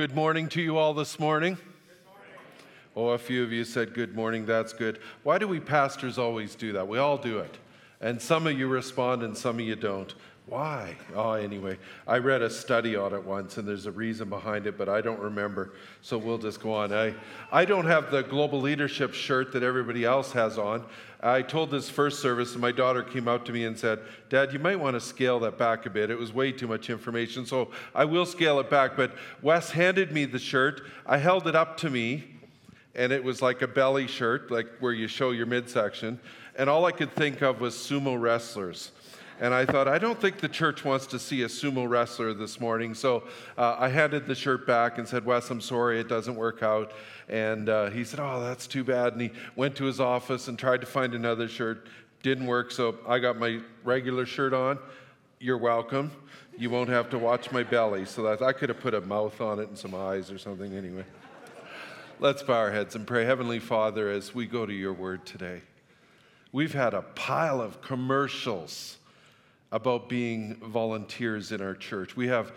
Good 0.00 0.14
morning 0.14 0.48
to 0.50 0.62
you 0.62 0.78
all 0.78 0.94
this 0.94 1.18
morning. 1.18 1.58
Oh, 2.94 3.08
a 3.08 3.18
few 3.18 3.42
of 3.42 3.50
you 3.50 3.64
said 3.64 3.94
good 3.94 4.14
morning. 4.14 4.46
That's 4.46 4.72
good. 4.72 5.00
Why 5.24 5.38
do 5.38 5.48
we 5.48 5.58
pastors 5.58 6.18
always 6.18 6.54
do 6.54 6.72
that? 6.74 6.86
We 6.86 6.98
all 6.98 7.18
do 7.18 7.40
it. 7.40 7.58
And 8.00 8.22
some 8.22 8.46
of 8.46 8.56
you 8.56 8.68
respond 8.68 9.24
and 9.24 9.36
some 9.36 9.56
of 9.56 9.62
you 9.62 9.74
don't. 9.74 10.14
Why? 10.48 10.96
Oh, 11.14 11.32
anyway, 11.32 11.78
I 12.06 12.18
read 12.18 12.40
a 12.40 12.48
study 12.48 12.96
on 12.96 13.12
it 13.12 13.22
once 13.22 13.58
and 13.58 13.68
there's 13.68 13.84
a 13.84 13.92
reason 13.92 14.30
behind 14.30 14.66
it, 14.66 14.78
but 14.78 14.88
I 14.88 15.02
don't 15.02 15.20
remember. 15.20 15.74
So 16.00 16.16
we'll 16.16 16.38
just 16.38 16.60
go 16.60 16.72
on. 16.72 16.90
I, 16.90 17.14
I 17.52 17.66
don't 17.66 17.84
have 17.84 18.10
the 18.10 18.22
global 18.22 18.58
leadership 18.58 19.12
shirt 19.12 19.52
that 19.52 19.62
everybody 19.62 20.06
else 20.06 20.32
has 20.32 20.56
on. 20.56 20.86
I 21.20 21.42
told 21.42 21.70
this 21.70 21.90
first 21.90 22.22
service, 22.22 22.52
and 22.52 22.62
my 22.62 22.72
daughter 22.72 23.02
came 23.02 23.28
out 23.28 23.44
to 23.46 23.52
me 23.52 23.66
and 23.66 23.78
said, 23.78 23.98
Dad, 24.30 24.54
you 24.54 24.58
might 24.58 24.80
want 24.80 24.94
to 24.94 25.00
scale 25.00 25.38
that 25.40 25.58
back 25.58 25.84
a 25.84 25.90
bit. 25.90 26.10
It 26.10 26.18
was 26.18 26.32
way 26.32 26.52
too 26.52 26.68
much 26.68 26.88
information. 26.88 27.44
So 27.44 27.70
I 27.94 28.06
will 28.06 28.24
scale 28.24 28.58
it 28.60 28.70
back. 28.70 28.96
But 28.96 29.12
Wes 29.42 29.72
handed 29.72 30.12
me 30.12 30.24
the 30.24 30.38
shirt. 30.38 30.82
I 31.04 31.18
held 31.18 31.46
it 31.46 31.56
up 31.56 31.76
to 31.78 31.90
me, 31.90 32.24
and 32.94 33.12
it 33.12 33.22
was 33.22 33.42
like 33.42 33.60
a 33.60 33.68
belly 33.68 34.06
shirt, 34.06 34.50
like 34.50 34.68
where 34.78 34.92
you 34.92 35.08
show 35.08 35.32
your 35.32 35.46
midsection. 35.46 36.20
And 36.56 36.70
all 36.70 36.86
I 36.86 36.92
could 36.92 37.12
think 37.12 37.42
of 37.42 37.60
was 37.60 37.74
sumo 37.74 38.18
wrestlers. 38.18 38.92
And 39.40 39.54
I 39.54 39.64
thought, 39.64 39.86
I 39.86 39.98
don't 39.98 40.20
think 40.20 40.38
the 40.38 40.48
church 40.48 40.84
wants 40.84 41.06
to 41.08 41.18
see 41.18 41.42
a 41.42 41.46
sumo 41.46 41.88
wrestler 41.88 42.34
this 42.34 42.58
morning. 42.58 42.92
So 42.92 43.22
uh, 43.56 43.76
I 43.78 43.88
handed 43.88 44.26
the 44.26 44.34
shirt 44.34 44.66
back 44.66 44.98
and 44.98 45.06
said, 45.06 45.24
Wes, 45.24 45.48
I'm 45.50 45.60
sorry, 45.60 46.00
it 46.00 46.08
doesn't 46.08 46.34
work 46.34 46.62
out. 46.64 46.92
And 47.28 47.68
uh, 47.68 47.90
he 47.90 48.02
said, 48.02 48.18
Oh, 48.18 48.42
that's 48.42 48.66
too 48.66 48.82
bad. 48.82 49.12
And 49.12 49.22
he 49.22 49.30
went 49.54 49.76
to 49.76 49.84
his 49.84 50.00
office 50.00 50.48
and 50.48 50.58
tried 50.58 50.80
to 50.80 50.88
find 50.88 51.14
another 51.14 51.46
shirt. 51.46 51.86
Didn't 52.24 52.46
work. 52.46 52.72
So 52.72 52.98
I 53.06 53.20
got 53.20 53.38
my 53.38 53.60
regular 53.84 54.26
shirt 54.26 54.52
on. 54.52 54.78
You're 55.38 55.58
welcome. 55.58 56.10
You 56.56 56.70
won't 56.70 56.90
have 56.90 57.08
to 57.10 57.18
watch 57.18 57.52
my 57.52 57.62
belly. 57.62 58.06
So 58.06 58.36
I 58.44 58.52
could 58.52 58.70
have 58.70 58.80
put 58.80 58.92
a 58.92 59.00
mouth 59.00 59.40
on 59.40 59.60
it 59.60 59.68
and 59.68 59.78
some 59.78 59.94
eyes 59.94 60.32
or 60.32 60.38
something 60.38 60.74
anyway. 60.74 61.04
Let's 62.18 62.42
bow 62.42 62.54
our 62.54 62.72
heads 62.72 62.96
and 62.96 63.06
pray. 63.06 63.24
Heavenly 63.24 63.60
Father, 63.60 64.10
as 64.10 64.34
we 64.34 64.46
go 64.46 64.66
to 64.66 64.72
your 64.72 64.92
word 64.92 65.24
today, 65.24 65.60
we've 66.50 66.74
had 66.74 66.92
a 66.92 67.02
pile 67.02 67.60
of 67.60 67.80
commercials 67.80 68.98
about 69.70 70.08
being 70.08 70.56
volunteers 70.56 71.52
in 71.52 71.60
our 71.60 71.74
church. 71.74 72.16
We 72.16 72.28
have, 72.28 72.52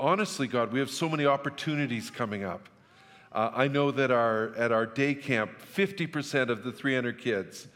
honestly, 0.00 0.46
God, 0.46 0.72
we 0.72 0.78
have 0.80 0.90
so 0.90 1.08
many 1.08 1.26
opportunities 1.26 2.10
coming 2.10 2.44
up. 2.44 2.68
Uh, 3.32 3.50
I 3.54 3.68
know 3.68 3.90
that 3.90 4.10
our, 4.10 4.54
at 4.56 4.72
our 4.72 4.86
day 4.86 5.14
camp, 5.14 5.50
50% 5.74 6.48
of 6.48 6.64
the 6.64 6.72
300 6.72 7.18
kids 7.18 7.68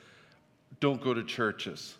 don't 0.80 1.02
go 1.02 1.12
to 1.12 1.22
churches. 1.22 1.94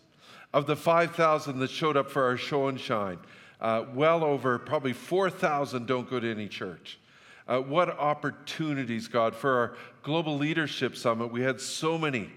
Of 0.55 0.67
the 0.67 0.77
5,000 0.77 1.59
that 1.59 1.71
showed 1.71 1.97
up 1.97 2.11
for 2.11 2.25
our 2.25 2.37
show 2.37 2.69
and 2.69 2.81
shine, 2.81 3.19
uh, 3.61 3.85
well 3.95 4.25
over 4.25 4.59
probably 4.59 4.93
4,000 4.93 5.87
don't 5.87 6.09
go 6.09 6.19
to 6.19 6.31
any 6.31 6.49
church. 6.49 6.99
Uh, 7.47 7.59
what 7.61 7.91
opportunities, 7.91 9.09
God, 9.09 9.35
for 9.35 9.59
our 9.59 9.77
Global 10.03 10.37
Leadership 10.37 10.97
Summit. 10.97 11.31
We 11.31 11.43
had 11.43 11.61
so 11.61 11.97
many 11.97 12.31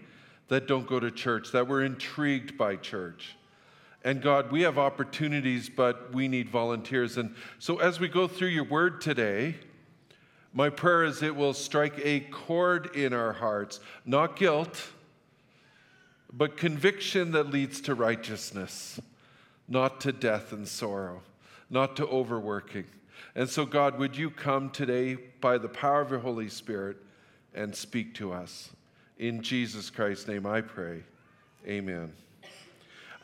that 0.47 0.67
don't 0.67 0.87
go 0.87 0.99
to 0.99 1.09
church, 1.09 1.51
that 1.51 1.67
were 1.67 1.83
intrigued 1.83 2.57
by 2.57 2.75
church. 2.75 3.35
And 4.05 4.21
God, 4.21 4.51
we 4.51 4.61
have 4.61 4.77
opportunities, 4.77 5.67
but 5.67 6.13
we 6.13 6.27
need 6.27 6.47
volunteers. 6.47 7.17
And 7.17 7.33
so 7.57 7.79
as 7.79 7.99
we 7.99 8.07
go 8.07 8.27
through 8.27 8.49
your 8.49 8.63
word 8.63 9.01
today, 9.01 9.55
my 10.53 10.69
prayer 10.69 11.03
is 11.03 11.23
it 11.23 11.35
will 11.35 11.55
strike 11.55 11.99
a 12.03 12.19
chord 12.19 12.95
in 12.95 13.13
our 13.13 13.33
hearts, 13.33 13.79
not 14.05 14.37
guilt, 14.37 14.89
but 16.31 16.55
conviction 16.55 17.31
that 17.31 17.49
leads 17.49 17.81
to 17.81 17.95
righteousness, 17.95 18.99
not 19.67 19.99
to 20.01 20.11
death 20.11 20.53
and 20.53 20.67
sorrow, 20.67 21.23
not 21.71 21.95
to 21.95 22.05
overworking. 22.05 22.85
And 23.33 23.49
so, 23.49 23.65
God, 23.65 23.97
would 23.97 24.15
you 24.15 24.29
come 24.29 24.69
today 24.69 25.15
by 25.41 25.57
the 25.57 25.67
power 25.67 26.01
of 26.01 26.11
your 26.11 26.19
Holy 26.19 26.47
Spirit 26.47 26.97
and 27.55 27.75
speak 27.75 28.13
to 28.15 28.31
us? 28.31 28.69
In 29.17 29.41
Jesus 29.41 29.89
Christ's 29.89 30.27
name 30.27 30.45
I 30.45 30.61
pray. 30.61 31.01
Amen. 31.67 32.13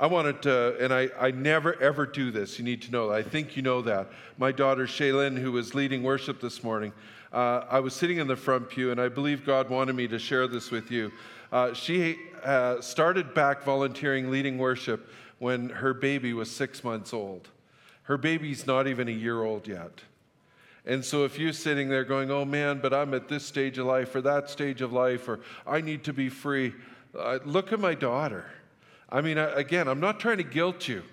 I 0.01 0.07
wanted 0.07 0.41
to, 0.41 0.83
and 0.83 0.91
I, 0.91 1.09
I 1.19 1.29
never 1.29 1.79
ever 1.79 2.07
do 2.07 2.31
this. 2.31 2.57
You 2.57 2.65
need 2.65 2.81
to 2.81 2.91
know 2.91 3.09
that. 3.09 3.13
I 3.13 3.21
think 3.21 3.55
you 3.55 3.61
know 3.61 3.83
that. 3.83 4.07
My 4.39 4.51
daughter 4.51 4.87
Shaylin, 4.87 5.37
who 5.37 5.51
was 5.51 5.75
leading 5.75 6.01
worship 6.01 6.41
this 6.41 6.63
morning, 6.63 6.91
uh, 7.31 7.65
I 7.69 7.81
was 7.81 7.93
sitting 7.93 8.17
in 8.17 8.25
the 8.25 8.35
front 8.35 8.67
pew, 8.67 8.89
and 8.89 8.99
I 8.99 9.09
believe 9.09 9.45
God 9.45 9.69
wanted 9.69 9.93
me 9.95 10.07
to 10.07 10.17
share 10.17 10.47
this 10.47 10.71
with 10.71 10.89
you. 10.89 11.11
Uh, 11.51 11.75
she 11.75 12.17
uh, 12.43 12.81
started 12.81 13.35
back 13.35 13.61
volunteering 13.61 14.31
leading 14.31 14.57
worship 14.57 15.07
when 15.37 15.69
her 15.69 15.93
baby 15.93 16.33
was 16.33 16.49
six 16.49 16.83
months 16.83 17.13
old. 17.13 17.49
Her 18.03 18.17
baby's 18.17 18.65
not 18.65 18.87
even 18.87 19.07
a 19.07 19.11
year 19.11 19.43
old 19.43 19.67
yet. 19.67 20.01
And 20.83 21.05
so, 21.05 21.25
if 21.25 21.37
you're 21.37 21.53
sitting 21.53 21.89
there 21.89 22.05
going, 22.05 22.31
oh 22.31 22.43
man, 22.43 22.79
but 22.81 22.91
I'm 22.91 23.13
at 23.13 23.27
this 23.27 23.45
stage 23.45 23.77
of 23.77 23.85
life 23.85 24.15
or 24.15 24.21
that 24.21 24.49
stage 24.49 24.81
of 24.81 24.91
life, 24.91 25.29
or 25.29 25.41
I 25.67 25.79
need 25.79 26.03
to 26.05 26.11
be 26.11 26.27
free, 26.27 26.73
uh, 27.15 27.37
look 27.45 27.71
at 27.71 27.79
my 27.79 27.93
daughter. 27.93 28.45
I 29.11 29.21
mean, 29.21 29.37
again, 29.37 29.87
I'm 29.87 29.99
not 29.99 30.19
trying 30.19 30.37
to 30.37 30.43
guilt 30.43 30.87
you. 30.87 31.03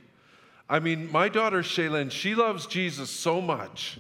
I 0.69 0.79
mean, 0.79 1.11
my 1.11 1.29
daughter 1.29 1.63
Shaylin, 1.63 2.11
she 2.11 2.35
loves 2.35 2.67
Jesus 2.67 3.11
so 3.11 3.41
much. 3.41 3.99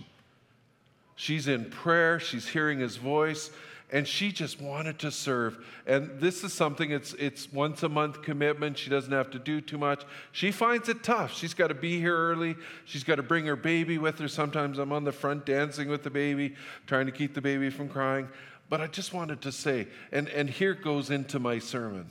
She's 1.17 1.49
in 1.49 1.65
prayer, 1.65 2.21
she's 2.21 2.47
hearing 2.47 2.79
his 2.79 2.97
voice, 2.97 3.51
and 3.91 4.07
she 4.07 4.31
just 4.31 4.61
wanted 4.61 4.99
to 5.01 5.11
serve. 5.11 5.59
And 5.87 6.21
this 6.21 6.45
is 6.45 6.53
something, 6.53 6.91
it's, 6.91 7.15
it's 7.15 7.51
once 7.53 7.83
a 7.83 7.89
month 7.89 8.23
commitment. 8.23 8.79
She 8.79 8.91
doesn't 8.91 9.11
have 9.11 9.31
to 9.31 9.39
do 9.39 9.61
too 9.61 9.79
much. 9.79 10.05
She 10.31 10.53
finds 10.53 10.89
it 10.89 11.03
tough. 11.03 11.35
She's 11.35 11.55
got 11.55 11.69
to 11.69 11.75
be 11.75 11.99
here 11.99 12.17
early. 12.17 12.55
She's 12.85 13.03
got 13.03 13.17
to 13.17 13.23
bring 13.23 13.47
her 13.47 13.57
baby 13.57 13.99
with 13.99 14.19
her. 14.19 14.29
Sometimes 14.29 14.79
I'm 14.79 14.93
on 14.93 15.05
the 15.05 15.13
front 15.13 15.47
dancing 15.47 15.89
with 15.89 16.03
the 16.03 16.11
baby, 16.11 16.55
trying 16.87 17.07
to 17.07 17.13
keep 17.13 17.35
the 17.35 17.41
baby 17.41 17.71
from 17.71 17.89
crying. 17.89 18.29
But 18.69 18.83
I 18.83 18.87
just 18.87 19.15
wanted 19.15 19.41
to 19.43 19.51
say, 19.51 19.89
and, 20.13 20.29
and 20.29 20.51
here 20.51 20.75
goes 20.75 21.11
into 21.11 21.39
my 21.39 21.59
sermon 21.59 22.11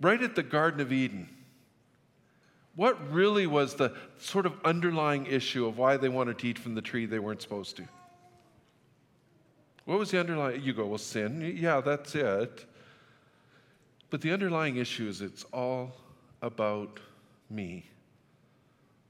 right 0.00 0.22
at 0.22 0.34
the 0.34 0.42
Garden 0.42 0.80
of 0.80 0.92
Eden, 0.92 1.28
what 2.76 3.12
really 3.12 3.46
was 3.46 3.74
the 3.74 3.92
sort 4.18 4.46
of 4.46 4.54
underlying 4.64 5.26
issue 5.26 5.66
of 5.66 5.78
why 5.78 5.96
they 5.96 6.08
wanted 6.08 6.38
to 6.38 6.46
eat 6.46 6.58
from 6.58 6.74
the 6.74 6.82
tree 6.82 7.06
they 7.06 7.18
weren't 7.18 7.42
supposed 7.42 7.76
to? 7.78 7.88
What 9.84 9.98
was 9.98 10.10
the 10.10 10.20
underlying? 10.20 10.62
You 10.62 10.74
go, 10.74 10.86
well, 10.86 10.98
sin. 10.98 11.56
Yeah, 11.56 11.80
that's 11.80 12.14
it. 12.14 12.66
But 14.10 14.20
the 14.20 14.32
underlying 14.32 14.76
issue 14.76 15.08
is 15.08 15.20
it's 15.20 15.44
all 15.52 15.92
about 16.42 17.00
me. 17.50 17.84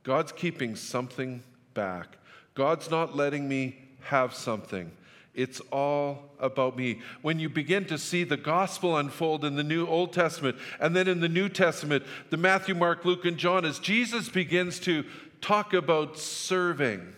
God's 0.03 0.32
keeping 0.32 0.75
something 0.75 1.43
back. 1.75 2.16
God's 2.55 2.91
not 2.91 3.15
letting 3.15 3.49
me 3.49 3.76
have 4.00 4.34
something. 4.34 4.91
It's 5.34 5.60
all 5.70 6.32
about 6.40 6.76
me. 6.76 7.00
When 7.22 7.38
you 7.38 7.48
begin 7.48 7.84
to 7.86 7.98
see 7.98 8.24
the 8.24 8.36
gospel 8.36 8.96
unfold 8.96 9.44
in 9.44 9.54
the 9.54 9.62
New 9.62 9.86
Old 9.86 10.12
Testament 10.12 10.56
and 10.80 10.96
then 10.96 11.06
in 11.06 11.20
the 11.20 11.28
New 11.28 11.48
Testament, 11.48 12.04
the 12.30 12.36
Matthew, 12.36 12.74
Mark, 12.74 13.04
Luke, 13.04 13.24
and 13.24 13.36
John, 13.36 13.64
as 13.64 13.78
Jesus 13.78 14.28
begins 14.28 14.80
to 14.80 15.04
talk 15.40 15.72
about 15.72 16.18
serving, 16.18 17.14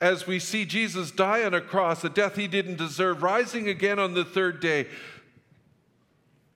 as 0.00 0.26
we 0.26 0.38
see 0.38 0.64
Jesus 0.64 1.10
die 1.10 1.44
on 1.44 1.54
a 1.54 1.60
cross, 1.60 2.04
a 2.04 2.08
death 2.08 2.36
he 2.36 2.48
didn't 2.48 2.76
deserve, 2.76 3.22
rising 3.22 3.68
again 3.68 3.98
on 3.98 4.14
the 4.14 4.24
third 4.24 4.60
day, 4.60 4.86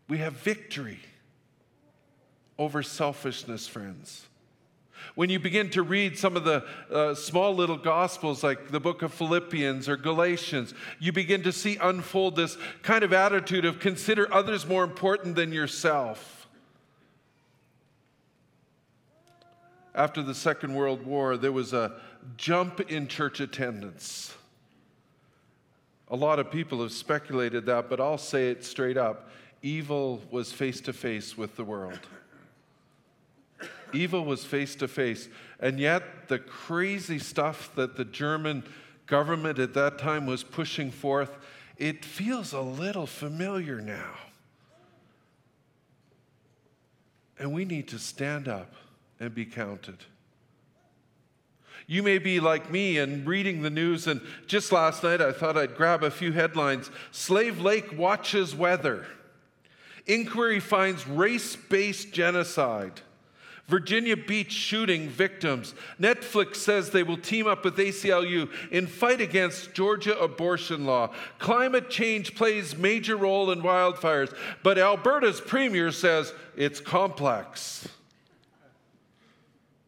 we 0.08 0.18
have 0.18 0.34
victory 0.34 1.00
over 2.58 2.82
selfishness, 2.82 3.66
friends. 3.66 4.26
When 5.14 5.30
you 5.30 5.38
begin 5.38 5.70
to 5.70 5.82
read 5.82 6.18
some 6.18 6.36
of 6.36 6.44
the 6.44 6.64
uh, 6.90 7.14
small 7.14 7.54
little 7.54 7.76
gospels, 7.76 8.42
like 8.42 8.70
the 8.70 8.80
book 8.80 9.02
of 9.02 9.12
Philippians 9.12 9.88
or 9.88 9.96
Galatians, 9.96 10.74
you 10.98 11.12
begin 11.12 11.42
to 11.42 11.52
see 11.52 11.76
unfold 11.76 12.36
this 12.36 12.56
kind 12.82 13.04
of 13.04 13.12
attitude 13.12 13.64
of 13.64 13.80
consider 13.80 14.32
others 14.32 14.66
more 14.66 14.84
important 14.84 15.36
than 15.36 15.52
yourself. 15.52 16.48
After 19.94 20.22
the 20.22 20.34
Second 20.34 20.74
World 20.74 21.04
War, 21.04 21.36
there 21.36 21.52
was 21.52 21.72
a 21.72 21.92
jump 22.36 22.80
in 22.90 23.08
church 23.08 23.40
attendance. 23.40 24.34
A 26.08 26.16
lot 26.16 26.38
of 26.38 26.50
people 26.50 26.82
have 26.82 26.92
speculated 26.92 27.66
that, 27.66 27.88
but 27.88 28.00
I'll 28.00 28.18
say 28.18 28.50
it 28.50 28.64
straight 28.64 28.96
up 28.96 29.30
evil 29.62 30.22
was 30.30 30.52
face 30.52 30.80
to 30.82 30.92
face 30.92 31.36
with 31.36 31.56
the 31.56 31.64
world. 31.64 31.98
Evil 33.94 34.24
was 34.24 34.44
face 34.44 34.74
to 34.76 34.88
face. 34.88 35.28
And 35.58 35.78
yet, 35.78 36.28
the 36.28 36.38
crazy 36.38 37.18
stuff 37.18 37.70
that 37.74 37.96
the 37.96 38.04
German 38.04 38.64
government 39.06 39.58
at 39.58 39.74
that 39.74 39.98
time 39.98 40.26
was 40.26 40.42
pushing 40.42 40.90
forth, 40.90 41.36
it 41.76 42.04
feels 42.04 42.52
a 42.52 42.60
little 42.60 43.06
familiar 43.06 43.80
now. 43.80 44.14
And 47.38 47.52
we 47.52 47.64
need 47.64 47.88
to 47.88 47.98
stand 47.98 48.48
up 48.48 48.74
and 49.18 49.34
be 49.34 49.46
counted. 49.46 50.04
You 51.86 52.02
may 52.02 52.18
be 52.18 52.38
like 52.38 52.70
me 52.70 52.98
and 52.98 53.26
reading 53.26 53.62
the 53.62 53.70
news, 53.70 54.06
and 54.06 54.20
just 54.46 54.70
last 54.70 55.02
night 55.02 55.20
I 55.20 55.32
thought 55.32 55.56
I'd 55.56 55.74
grab 55.74 56.04
a 56.04 56.10
few 56.10 56.32
headlines. 56.32 56.90
Slave 57.10 57.60
Lake 57.60 57.98
watches 57.98 58.54
weather. 58.54 59.06
Inquiry 60.06 60.60
finds 60.60 61.06
race 61.06 61.56
based 61.56 62.12
genocide. 62.12 63.00
Virginia 63.70 64.16
Beach 64.16 64.52
shooting 64.52 65.08
victims. 65.08 65.74
Netflix 66.00 66.56
says 66.56 66.90
they 66.90 67.04
will 67.04 67.16
team 67.16 67.46
up 67.46 67.64
with 67.64 67.76
ACLU 67.76 68.50
in 68.72 68.88
fight 68.88 69.20
against 69.20 69.72
Georgia 69.72 70.18
abortion 70.18 70.84
law. 70.84 71.10
Climate 71.38 71.88
change 71.88 72.34
plays 72.34 72.76
major 72.76 73.16
role 73.16 73.52
in 73.52 73.62
wildfires, 73.62 74.36
but 74.64 74.76
Alberta's 74.76 75.40
premier 75.40 75.92
says 75.92 76.34
it's 76.56 76.80
complex. 76.80 77.88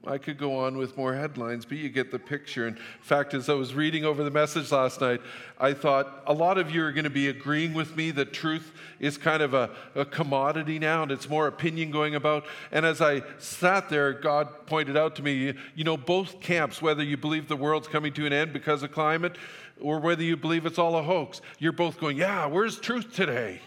I 0.05 0.19
could 0.19 0.37
go 0.37 0.59
on 0.59 0.77
with 0.79 0.97
more 0.97 1.15
headlines, 1.15 1.65
but 1.65 1.79
you 1.79 1.89
get 1.89 2.11
the 2.11 2.19
picture. 2.19 2.67
In 2.67 2.77
fact, 3.01 3.35
as 3.35 3.49
I 3.49 3.55
was 3.55 3.73
reading 3.73 4.05
over 4.05 4.25
the 4.25 4.33
message 4.33 4.73
last 4.73 5.01
night, 5.01 5.21
I 5.61 5.75
thought 5.75 6.25
a 6.27 6.33
lot 6.33 6.59
of 6.59 6.73
you 6.73 6.85
are 6.85 6.91
going 6.91 7.05
to 7.05 7.11
be 7.11 7.29
agreeing 7.29 7.73
with 7.73 7.95
me 7.95 8.11
that 8.13 8.33
truth 8.33 8.73
is 8.99 9.17
kind 9.17 9.45
of 9.45 9.55
a, 9.55 9.71
a, 9.95 10.05
commodity 10.05 10.81
now 10.81 11.05
and 11.05 11.13
it's 11.13 11.29
more 11.29 11.47
opinion 11.47 11.93
going 11.93 12.17
about. 12.17 12.45
And 12.73 12.85
as 12.85 13.01
I 13.01 13.23
sat 13.39 13.89
there, 13.91 14.13
God 14.13 14.67
pointed 14.67 14.97
out 14.97 15.15
to 15.17 15.23
me, 15.23 15.55
you 15.77 15.85
know, 15.85 15.97
both 15.97 16.41
camps, 16.41 16.83
whether 16.83 17.05
you 17.05 17.17
believe 17.17 17.47
the 17.47 17.57
world's 17.57 17.87
coming 17.87 18.13
to 18.15 18.27
an 18.27 18.33
end 18.33 18.53
because 18.53 18.83
of 18.83 18.91
climate 18.91 19.37
or 19.81 20.01
whether 20.01 20.25
you 20.25 20.37
believe 20.37 20.67
it's 20.67 20.81
all 20.81 20.97
a 20.97 21.03
hoax, 21.03 21.41
you're 21.61 21.71
both 21.71 22.01
going, 22.01 22.17
yeah, 22.17 22.47
where's 22.47 22.77
truth 22.81 23.15
today? 23.15 23.61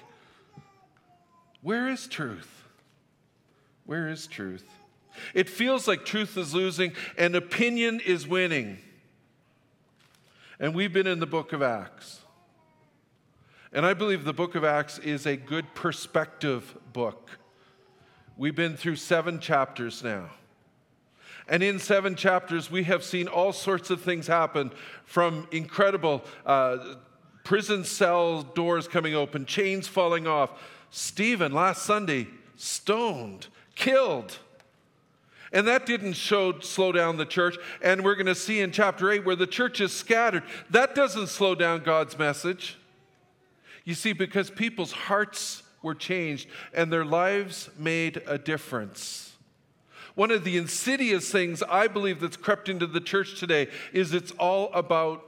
Where 1.61 1.87
is 1.87 2.07
truth? 2.07 2.63
Where 3.85 4.09
is 4.09 4.27
truth? 4.27 4.65
It 5.33 5.49
feels 5.49 5.87
like 5.87 6.05
truth 6.05 6.37
is 6.37 6.53
losing 6.53 6.93
and 7.17 7.35
opinion 7.35 7.99
is 7.99 8.27
winning. 8.27 8.79
And 10.59 10.73
we've 10.73 10.93
been 10.93 11.07
in 11.07 11.19
the 11.19 11.25
book 11.25 11.53
of 11.53 11.61
Acts. 11.61 12.21
And 13.73 13.85
I 13.85 13.93
believe 13.93 14.23
the 14.23 14.33
book 14.33 14.55
of 14.55 14.63
Acts 14.63 14.99
is 14.99 15.25
a 15.25 15.35
good 15.35 15.75
perspective 15.75 16.77
book. 16.93 17.31
We've 18.37 18.55
been 18.55 18.77
through 18.77 18.95
seven 18.95 19.39
chapters 19.39 20.03
now. 20.03 20.29
And 21.47 21.61
in 21.61 21.79
seven 21.79 22.15
chapters, 22.15 22.71
we 22.71 22.83
have 22.85 23.03
seen 23.03 23.27
all 23.27 23.53
sorts 23.53 23.89
of 23.89 24.01
things 24.01 24.27
happen 24.27 24.71
from 25.05 25.47
incredible 25.51 26.23
uh, 26.45 26.95
prison 27.43 27.83
cell 27.83 28.41
doors 28.41 28.87
coming 28.87 29.13
open, 29.13 29.45
chains 29.45 29.87
falling 29.87 30.25
off, 30.25 30.51
Stephen 30.89 31.51
last 31.51 31.83
Sunday 31.83 32.27
stoned, 32.55 33.47
killed. 33.75 34.39
And 35.55 35.65
that 35.69 35.85
didn't 35.85 36.13
show, 36.13 36.59
slow 36.59 36.91
down 36.91 37.15
the 37.15 37.25
church. 37.25 37.57
And 37.81 38.03
we're 38.03 38.15
going 38.15 38.25
to 38.25 38.35
see 38.35 38.59
in 38.59 38.71
chapter 38.71 39.09
8 39.09 39.25
where 39.25 39.37
the 39.37 39.47
church 39.47 39.79
is 39.79 39.93
scattered. 39.93 40.43
That 40.69 40.95
doesn't 40.95 41.27
slow 41.27 41.55
down 41.55 41.81
God's 41.83 42.19
message. 42.19 42.77
You 43.85 43.93
see, 43.93 44.11
because 44.11 44.49
people's 44.49 44.91
hearts 44.91 45.63
were 45.81 45.95
changed 45.95 46.49
and 46.73 46.91
their 46.91 47.05
lives 47.05 47.69
made 47.79 48.21
a 48.27 48.37
difference. 48.37 49.31
One 50.13 50.29
of 50.29 50.43
the 50.43 50.57
insidious 50.57 51.31
things 51.31 51.63
I 51.63 51.87
believe 51.87 52.19
that's 52.19 52.35
crept 52.35 52.67
into 52.67 52.85
the 52.85 52.99
church 52.99 53.39
today 53.39 53.69
is 53.93 54.13
it's 54.13 54.31
all 54.33 54.73
about 54.73 55.25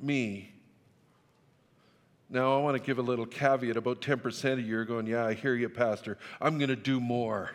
me. 0.00 0.50
Now, 2.30 2.58
I 2.58 2.62
want 2.62 2.74
to 2.78 2.82
give 2.82 2.98
a 2.98 3.02
little 3.02 3.26
caveat. 3.26 3.76
About 3.76 4.00
10% 4.00 4.52
of 4.54 4.60
you 4.60 4.78
are 4.78 4.86
going, 4.86 5.06
Yeah, 5.06 5.26
I 5.26 5.34
hear 5.34 5.54
you, 5.54 5.68
Pastor. 5.68 6.16
I'm 6.40 6.56
going 6.56 6.68
to 6.68 6.76
do 6.76 7.00
more. 7.00 7.50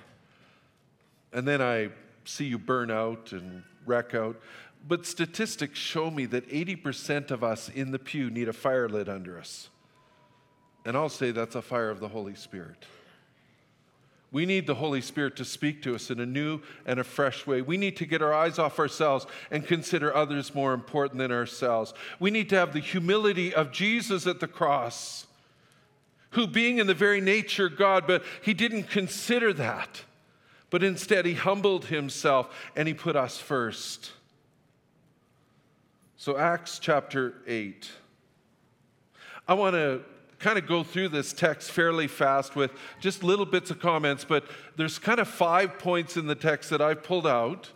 And 1.31 1.47
then 1.47 1.59
I 1.61 1.89
see 2.25 2.45
you 2.45 2.57
burn 2.57 2.91
out 2.91 3.31
and 3.31 3.63
wreck 3.85 4.13
out. 4.13 4.39
But 4.87 5.05
statistics 5.05 5.79
show 5.79 6.11
me 6.11 6.25
that 6.27 6.49
80% 6.49 7.31
of 7.31 7.43
us 7.43 7.69
in 7.69 7.91
the 7.91 7.99
pew 7.99 8.29
need 8.29 8.49
a 8.49 8.53
fire 8.53 8.89
lit 8.89 9.07
under 9.07 9.37
us. 9.37 9.69
And 10.85 10.97
I'll 10.97 11.09
say 11.09 11.31
that's 11.31 11.55
a 11.55 11.61
fire 11.61 11.89
of 11.89 11.99
the 11.99 12.09
Holy 12.09 12.35
Spirit. 12.35 12.85
We 14.31 14.45
need 14.47 14.65
the 14.65 14.75
Holy 14.75 14.99
Spirit 14.99 15.35
to 15.37 15.45
speak 15.45 15.83
to 15.83 15.93
us 15.93 16.09
in 16.09 16.19
a 16.19 16.25
new 16.25 16.59
and 16.87 16.99
a 16.99 17.03
fresh 17.03 17.45
way. 17.45 17.61
We 17.61 17.77
need 17.77 17.95
to 17.97 18.05
get 18.05 18.23
our 18.23 18.33
eyes 18.33 18.57
off 18.57 18.79
ourselves 18.79 19.27
and 19.51 19.65
consider 19.65 20.13
others 20.13 20.55
more 20.55 20.73
important 20.73 21.19
than 21.19 21.31
ourselves. 21.31 21.93
We 22.19 22.31
need 22.31 22.49
to 22.49 22.55
have 22.55 22.73
the 22.73 22.79
humility 22.79 23.53
of 23.53 23.71
Jesus 23.71 24.25
at 24.25 24.39
the 24.39 24.47
cross, 24.47 25.27
who, 26.31 26.47
being 26.47 26.79
in 26.79 26.87
the 26.87 26.95
very 26.95 27.21
nature 27.21 27.69
God, 27.69 28.07
but 28.07 28.23
he 28.41 28.55
didn't 28.55 28.89
consider 28.89 29.53
that 29.53 30.01
but 30.73 30.81
instead 30.81 31.23
he 31.23 31.35
humbled 31.35 31.85
himself 31.85 32.49
and 32.75 32.87
he 32.87 32.95
put 32.95 33.15
us 33.15 33.37
first. 33.37 34.09
So, 36.17 36.35
Acts 36.35 36.79
chapter 36.79 37.35
8. 37.45 37.91
I 39.47 39.53
want 39.53 39.75
to 39.75 40.01
kind 40.39 40.57
of 40.57 40.65
go 40.65 40.83
through 40.83 41.09
this 41.09 41.31
text 41.31 41.69
fairly 41.69 42.07
fast 42.07 42.55
with 42.55 42.71
just 42.99 43.23
little 43.23 43.45
bits 43.45 43.69
of 43.69 43.79
comments, 43.79 44.25
but 44.25 44.45
there's 44.75 44.97
kind 44.97 45.19
of 45.19 45.27
five 45.27 45.77
points 45.77 46.17
in 46.17 46.25
the 46.25 46.33
text 46.33 46.71
that 46.71 46.81
I've 46.81 47.03
pulled 47.03 47.27
out. 47.27 47.69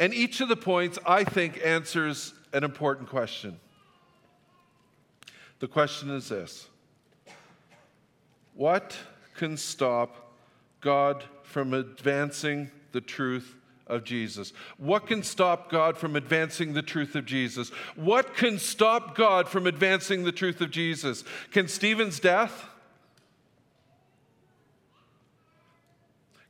And 0.00 0.12
each 0.12 0.40
of 0.40 0.48
the 0.48 0.56
points, 0.56 0.98
I 1.06 1.22
think, 1.22 1.60
answers 1.64 2.34
an 2.52 2.64
important 2.64 3.08
question. 3.08 3.60
The 5.60 5.68
question 5.68 6.10
is 6.10 6.28
this 6.28 6.66
What 8.54 8.98
can 9.36 9.56
stop 9.56 10.25
God 10.86 11.24
from 11.42 11.74
advancing 11.74 12.70
the 12.92 13.00
truth 13.00 13.56
of 13.88 14.04
Jesus? 14.04 14.52
What 14.78 15.08
can 15.08 15.24
stop 15.24 15.68
God 15.68 15.98
from 15.98 16.14
advancing 16.14 16.74
the 16.74 16.82
truth 16.82 17.16
of 17.16 17.26
Jesus? 17.26 17.70
What 17.96 18.36
can 18.36 18.60
stop 18.60 19.16
God 19.16 19.48
from 19.48 19.66
advancing 19.66 20.22
the 20.22 20.30
truth 20.30 20.60
of 20.60 20.70
Jesus? 20.70 21.24
Can 21.50 21.66
Stephen's 21.66 22.20
death? 22.20 22.66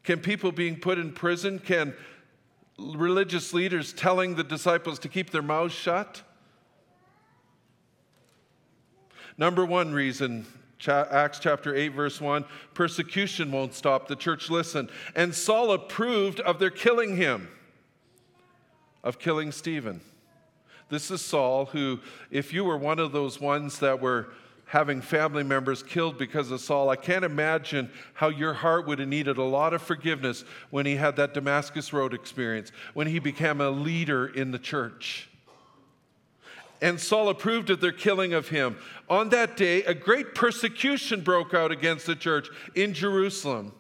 Can 0.05 0.21
people 0.21 0.53
being 0.53 0.77
put 0.77 0.99
in 0.99 1.13
prison? 1.13 1.59
Can 1.59 1.95
religious 2.79 3.55
leaders 3.55 3.95
telling 3.95 4.35
the 4.35 4.45
disciples 4.45 4.99
to 4.99 5.09
keep 5.09 5.31
their 5.31 5.41
mouths 5.41 5.73
shut? 5.73 6.21
Number 9.39 9.65
one 9.65 9.95
reason 9.95 10.45
Acts 10.89 11.39
chapter 11.39 11.75
8, 11.75 11.89
verse 11.89 12.21
1 12.21 12.45
persecution 12.75 13.51
won't 13.51 13.75
stop. 13.75 14.09
The 14.09 14.17
church 14.17 14.51
listened. 14.51 14.91
And 15.15 15.35
Saul 15.35 15.73
approved 15.73 16.41
of 16.41 16.59
their 16.59 16.71
killing 16.71 17.17
him, 17.17 17.49
of 19.03 19.19
killing 19.19 19.53
Stephen. 19.53 20.01
This 20.89 21.11
is 21.11 21.21
Saul, 21.21 21.67
who, 21.67 22.01
if 22.31 22.53
you 22.53 22.65
were 22.65 22.77
one 22.77 22.99
of 22.99 23.13
those 23.13 23.41
ones 23.41 23.81
that 23.81 24.01
were 24.01 24.29
having 24.67 25.01
family 25.01 25.43
members 25.43 25.83
killed 25.83 26.19
because 26.19 26.51
of 26.51 26.61
Saul, 26.61 26.91
I 26.91 26.97
can't 26.97 27.25
imagine 27.25 27.91
how 28.15 28.29
your 28.29 28.53
heart 28.53 28.87
would 28.87 28.99
have 28.99 29.09
needed 29.09 29.39
a 29.39 29.43
lot 29.43 29.75
of 29.75 29.83
forgiveness 29.83 30.45
when 30.71 30.87
he 30.87 30.97
had 30.97 31.17
that 31.17 31.35
Damascus 31.35 31.93
Road 31.93 32.15
experience, 32.15 32.71
when 32.95 33.07
he 33.07 33.19
became 33.19 33.61
a 33.61 33.71
leader 33.71 34.27
in 34.27 34.51
the 34.51 34.59
church 34.59 35.29
and 36.81 37.01
Saul 37.01 37.29
approved 37.29 37.71
of 37.71 37.81
their 37.81 37.93
killing 37.93 38.33
of 38.35 38.49
him. 38.49 38.77
On 39.09 39.29
that 39.31 39.57
day, 39.57 39.83
a 39.85 39.95
great 39.95 40.35
persecution 40.35 41.23
broke 41.23 41.55
out 41.55 41.73
against 41.73 42.07
the 42.07 42.17
church 42.17 42.49
in 42.75 42.93
Jerusalem. 42.93 43.73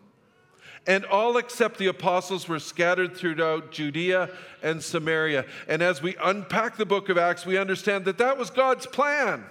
And 0.86 1.04
all 1.04 1.36
except 1.36 1.78
the 1.78 1.88
apostles 1.88 2.48
were 2.48 2.60
scattered 2.60 3.16
throughout 3.16 3.72
Judea 3.72 4.30
and 4.62 4.82
Samaria. 4.82 5.44
And 5.68 5.82
as 5.82 6.00
we 6.00 6.14
unpack 6.22 6.76
the 6.76 6.86
book 6.86 7.08
of 7.08 7.18
Acts, 7.18 7.44
we 7.44 7.58
understand 7.58 8.04
that 8.04 8.18
that 8.18 8.38
was 8.38 8.50
God's 8.50 8.86
plan. 8.86 9.44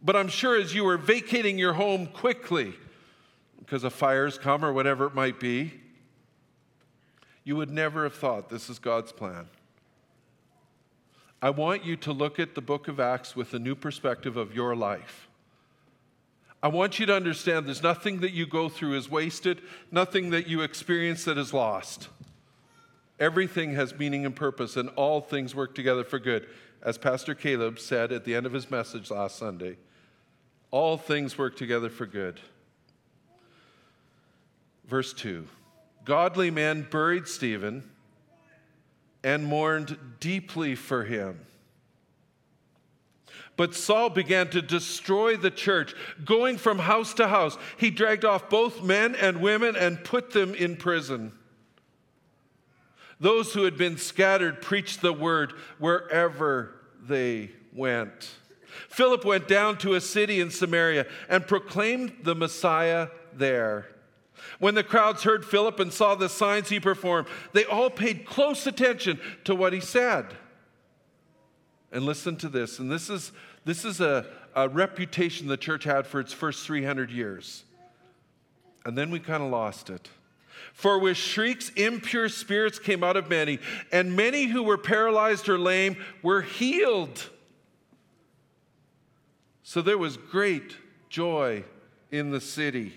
But 0.00 0.16
I'm 0.16 0.28
sure 0.28 0.58
as 0.58 0.74
you 0.74 0.84
were 0.84 0.96
vacating 0.96 1.58
your 1.58 1.74
home 1.74 2.06
quickly, 2.06 2.72
because 3.58 3.84
of 3.84 3.92
fires 3.92 4.38
come 4.38 4.64
or 4.64 4.72
whatever 4.72 5.06
it 5.06 5.14
might 5.14 5.38
be, 5.38 5.72
you 7.44 7.56
would 7.56 7.70
never 7.70 8.04
have 8.04 8.14
thought 8.14 8.48
this 8.48 8.70
is 8.70 8.78
God's 8.78 9.12
plan. 9.12 9.46
I 11.42 11.50
want 11.50 11.84
you 11.84 11.96
to 11.96 12.12
look 12.12 12.38
at 12.38 12.54
the 12.54 12.60
book 12.60 12.86
of 12.86 13.00
Acts 13.00 13.34
with 13.34 13.52
a 13.52 13.58
new 13.58 13.74
perspective 13.74 14.36
of 14.36 14.54
your 14.54 14.76
life. 14.76 15.28
I 16.62 16.68
want 16.68 17.00
you 17.00 17.06
to 17.06 17.16
understand 17.16 17.66
there's 17.66 17.82
nothing 17.82 18.20
that 18.20 18.30
you 18.30 18.46
go 18.46 18.68
through 18.68 18.94
is 18.94 19.10
wasted, 19.10 19.60
nothing 19.90 20.30
that 20.30 20.46
you 20.46 20.60
experience 20.60 21.24
that 21.24 21.36
is 21.36 21.52
lost. 21.52 22.08
Everything 23.18 23.74
has 23.74 23.98
meaning 23.98 24.24
and 24.24 24.36
purpose, 24.36 24.76
and 24.76 24.88
all 24.90 25.20
things 25.20 25.52
work 25.52 25.74
together 25.74 26.04
for 26.04 26.20
good. 26.20 26.46
As 26.80 26.96
Pastor 26.96 27.34
Caleb 27.34 27.80
said 27.80 28.12
at 28.12 28.24
the 28.24 28.36
end 28.36 28.46
of 28.46 28.52
his 28.52 28.70
message 28.70 29.10
last 29.10 29.36
Sunday, 29.36 29.78
all 30.70 30.96
things 30.96 31.36
work 31.36 31.56
together 31.56 31.90
for 31.90 32.06
good. 32.06 32.38
Verse 34.86 35.12
2 35.12 35.48
Godly 36.04 36.52
men 36.52 36.86
buried 36.88 37.26
Stephen 37.26 37.90
and 39.24 39.44
mourned 39.44 39.96
deeply 40.20 40.74
for 40.74 41.04
him. 41.04 41.40
But 43.56 43.74
Saul 43.74 44.10
began 44.10 44.48
to 44.50 44.62
destroy 44.62 45.36
the 45.36 45.50
church, 45.50 45.94
going 46.24 46.56
from 46.56 46.78
house 46.78 47.14
to 47.14 47.28
house. 47.28 47.58
He 47.76 47.90
dragged 47.90 48.24
off 48.24 48.48
both 48.48 48.82
men 48.82 49.14
and 49.14 49.42
women 49.42 49.76
and 49.76 50.02
put 50.02 50.32
them 50.32 50.54
in 50.54 50.76
prison. 50.76 51.32
Those 53.20 53.52
who 53.52 53.62
had 53.64 53.76
been 53.76 53.98
scattered 53.98 54.62
preached 54.62 55.00
the 55.00 55.12
word 55.12 55.52
wherever 55.78 56.74
they 57.00 57.50
went. 57.72 58.30
Philip 58.88 59.24
went 59.24 59.46
down 59.46 59.78
to 59.78 59.94
a 59.94 60.00
city 60.00 60.40
in 60.40 60.50
Samaria 60.50 61.06
and 61.28 61.46
proclaimed 61.46 62.14
the 62.22 62.34
Messiah 62.34 63.08
there. 63.32 63.86
When 64.58 64.74
the 64.74 64.84
crowds 64.84 65.22
heard 65.22 65.44
Philip 65.44 65.80
and 65.80 65.92
saw 65.92 66.14
the 66.14 66.28
signs 66.28 66.68
he 66.68 66.80
performed, 66.80 67.28
they 67.52 67.64
all 67.64 67.90
paid 67.90 68.24
close 68.24 68.66
attention 68.66 69.20
to 69.44 69.54
what 69.54 69.72
he 69.72 69.80
said. 69.80 70.26
And 71.90 72.04
listen 72.04 72.36
to 72.36 72.48
this, 72.48 72.78
and 72.78 72.90
this 72.90 73.10
is, 73.10 73.32
this 73.64 73.84
is 73.84 74.00
a, 74.00 74.26
a 74.54 74.68
reputation 74.68 75.46
the 75.46 75.56
church 75.56 75.84
had 75.84 76.06
for 76.06 76.20
its 76.20 76.32
first 76.32 76.66
300 76.66 77.10
years. 77.10 77.64
And 78.84 78.96
then 78.96 79.10
we 79.10 79.20
kind 79.20 79.42
of 79.42 79.50
lost 79.50 79.90
it. 79.90 80.08
For 80.72 80.98
with 80.98 81.16
shrieks, 81.16 81.68
impure 81.70 82.28
spirits 82.28 82.78
came 82.78 83.04
out 83.04 83.16
of 83.16 83.28
many, 83.28 83.58
and 83.92 84.16
many 84.16 84.46
who 84.46 84.62
were 84.62 84.78
paralyzed 84.78 85.48
or 85.48 85.58
lame 85.58 85.96
were 86.22 86.42
healed. 86.42 87.28
So 89.62 89.82
there 89.82 89.98
was 89.98 90.16
great 90.16 90.76
joy 91.08 91.64
in 92.10 92.30
the 92.30 92.40
city. 92.40 92.94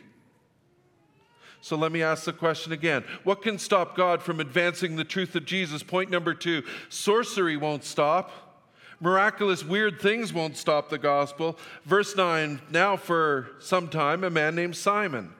So 1.65 1.75
let 1.75 1.91
me 1.91 2.03
ask 2.03 2.25
the 2.25 2.31
question 2.31 2.74
again. 2.74 3.03
What 3.24 3.41
can 3.41 3.57
stop 3.57 3.95
God 3.95 4.22
from 4.22 4.39
advancing 4.39 4.98
the 4.98 5.03
truth 5.03 5.36
of 5.36 5.45
Jesus? 5.45 5.81
Point 5.81 6.12
number 6.12 6.36
two 6.36 6.62
sorcery 6.89 7.57
won't 7.57 7.84
stop. 7.84 8.29
Miraculous, 9.00 9.65
weird 9.65 10.00
things 10.00 10.31
won't 10.31 10.57
stop 10.57 10.89
the 10.89 11.00
gospel. 11.00 11.57
Verse 11.84 12.15
9 12.15 12.62
Now, 12.69 12.98
for 12.98 13.50
some 13.60 13.88
time, 13.88 14.24
a 14.24 14.29
man 14.29 14.53
named 14.53 14.75
Simon 14.75 15.34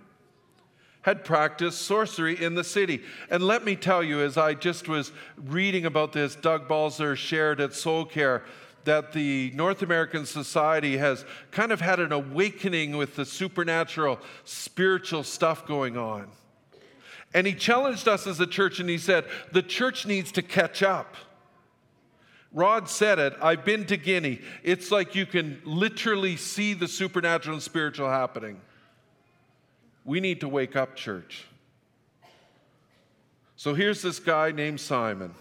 had 1.04 1.24
practiced 1.24 1.84
sorcery 1.84 2.44
in 2.44 2.56
the 2.56 2.64
city. 2.64 3.04
And 3.30 3.44
let 3.44 3.64
me 3.64 3.76
tell 3.76 4.02
you, 4.02 4.22
as 4.22 4.36
I 4.36 4.56
just 4.56 4.88
was 4.88 5.12
reading 5.38 5.86
about 5.86 6.12
this, 6.12 6.34
Doug 6.34 6.68
Balzer 6.68 7.16
shared 7.16 7.62
at 7.62 7.76
Soul 7.76 8.04
Care 8.04 8.44
that 8.86 9.14
the 9.14 9.52
North 9.54 9.82
American 9.82 10.26
society 10.26 10.98
has 10.98 11.26
kind 11.52 11.72
of 11.72 11.82
had 11.82 12.00
an 12.00 12.12
awakening 12.12 12.98
with 12.98 13.16
the 13.16 13.26
supernatural, 13.26 14.20
spiritual 14.44 15.24
stuff 15.24 15.68
going 15.68 15.98
on. 15.98 16.28
And 17.34 17.46
he 17.46 17.54
challenged 17.54 18.08
us 18.08 18.26
as 18.28 18.40
a 18.40 18.48
church 18.48 18.80
and 18.80 18.90
he 18.90 18.98
said, 18.98 19.26
the 19.52 19.62
church 19.62 20.06
needs 20.06 20.32
to 20.34 20.42
catch 20.42 20.82
up. 20.82 21.16
Rod 22.54 22.88
said 22.88 23.20
it, 23.20 23.34
I've 23.42 23.66
been 23.66 23.86
to 23.88 23.98
Guinea. 23.98 24.40
It's 24.64 24.90
like 24.90 25.14
you 25.14 25.26
can 25.26 25.62
literally 25.66 26.38
see 26.38 26.74
the 26.74 26.88
supernatural 26.88 27.56
and 27.56 27.64
spiritual 27.64 28.10
happening. 28.10 28.62
We 30.06 30.22
need 30.22 30.40
to 30.40 30.48
wake 30.48 30.78
up, 30.78 30.96
church. 30.96 31.46
So 33.58 33.74
here's 33.74 34.02
this 34.02 34.20
guy 34.20 34.52
named 34.52 34.80
Simon. 34.80 35.34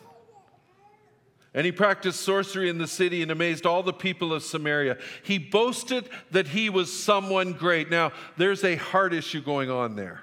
And 1.55 1.65
he 1.65 1.71
practiced 1.71 2.21
sorcery 2.21 2.69
in 2.69 2.79
the 2.79 2.89
city 2.89 3.23
and 3.23 3.31
amazed 3.31 3.65
all 3.65 3.85
the 3.85 3.93
people 3.93 4.33
of 4.33 4.43
Samaria. 4.43 4.99
He 5.23 5.39
boasted 5.39 6.09
that 6.33 6.49
he 6.49 6.69
was 6.69 6.93
someone 6.93 7.53
great. 7.53 7.91
Now, 7.91 8.13
there's 8.37 8.65
a 8.65 8.75
heart 8.75 9.15
issue 9.15 9.41
going 9.41 9.71
on 9.71 9.95
there. 9.95 10.23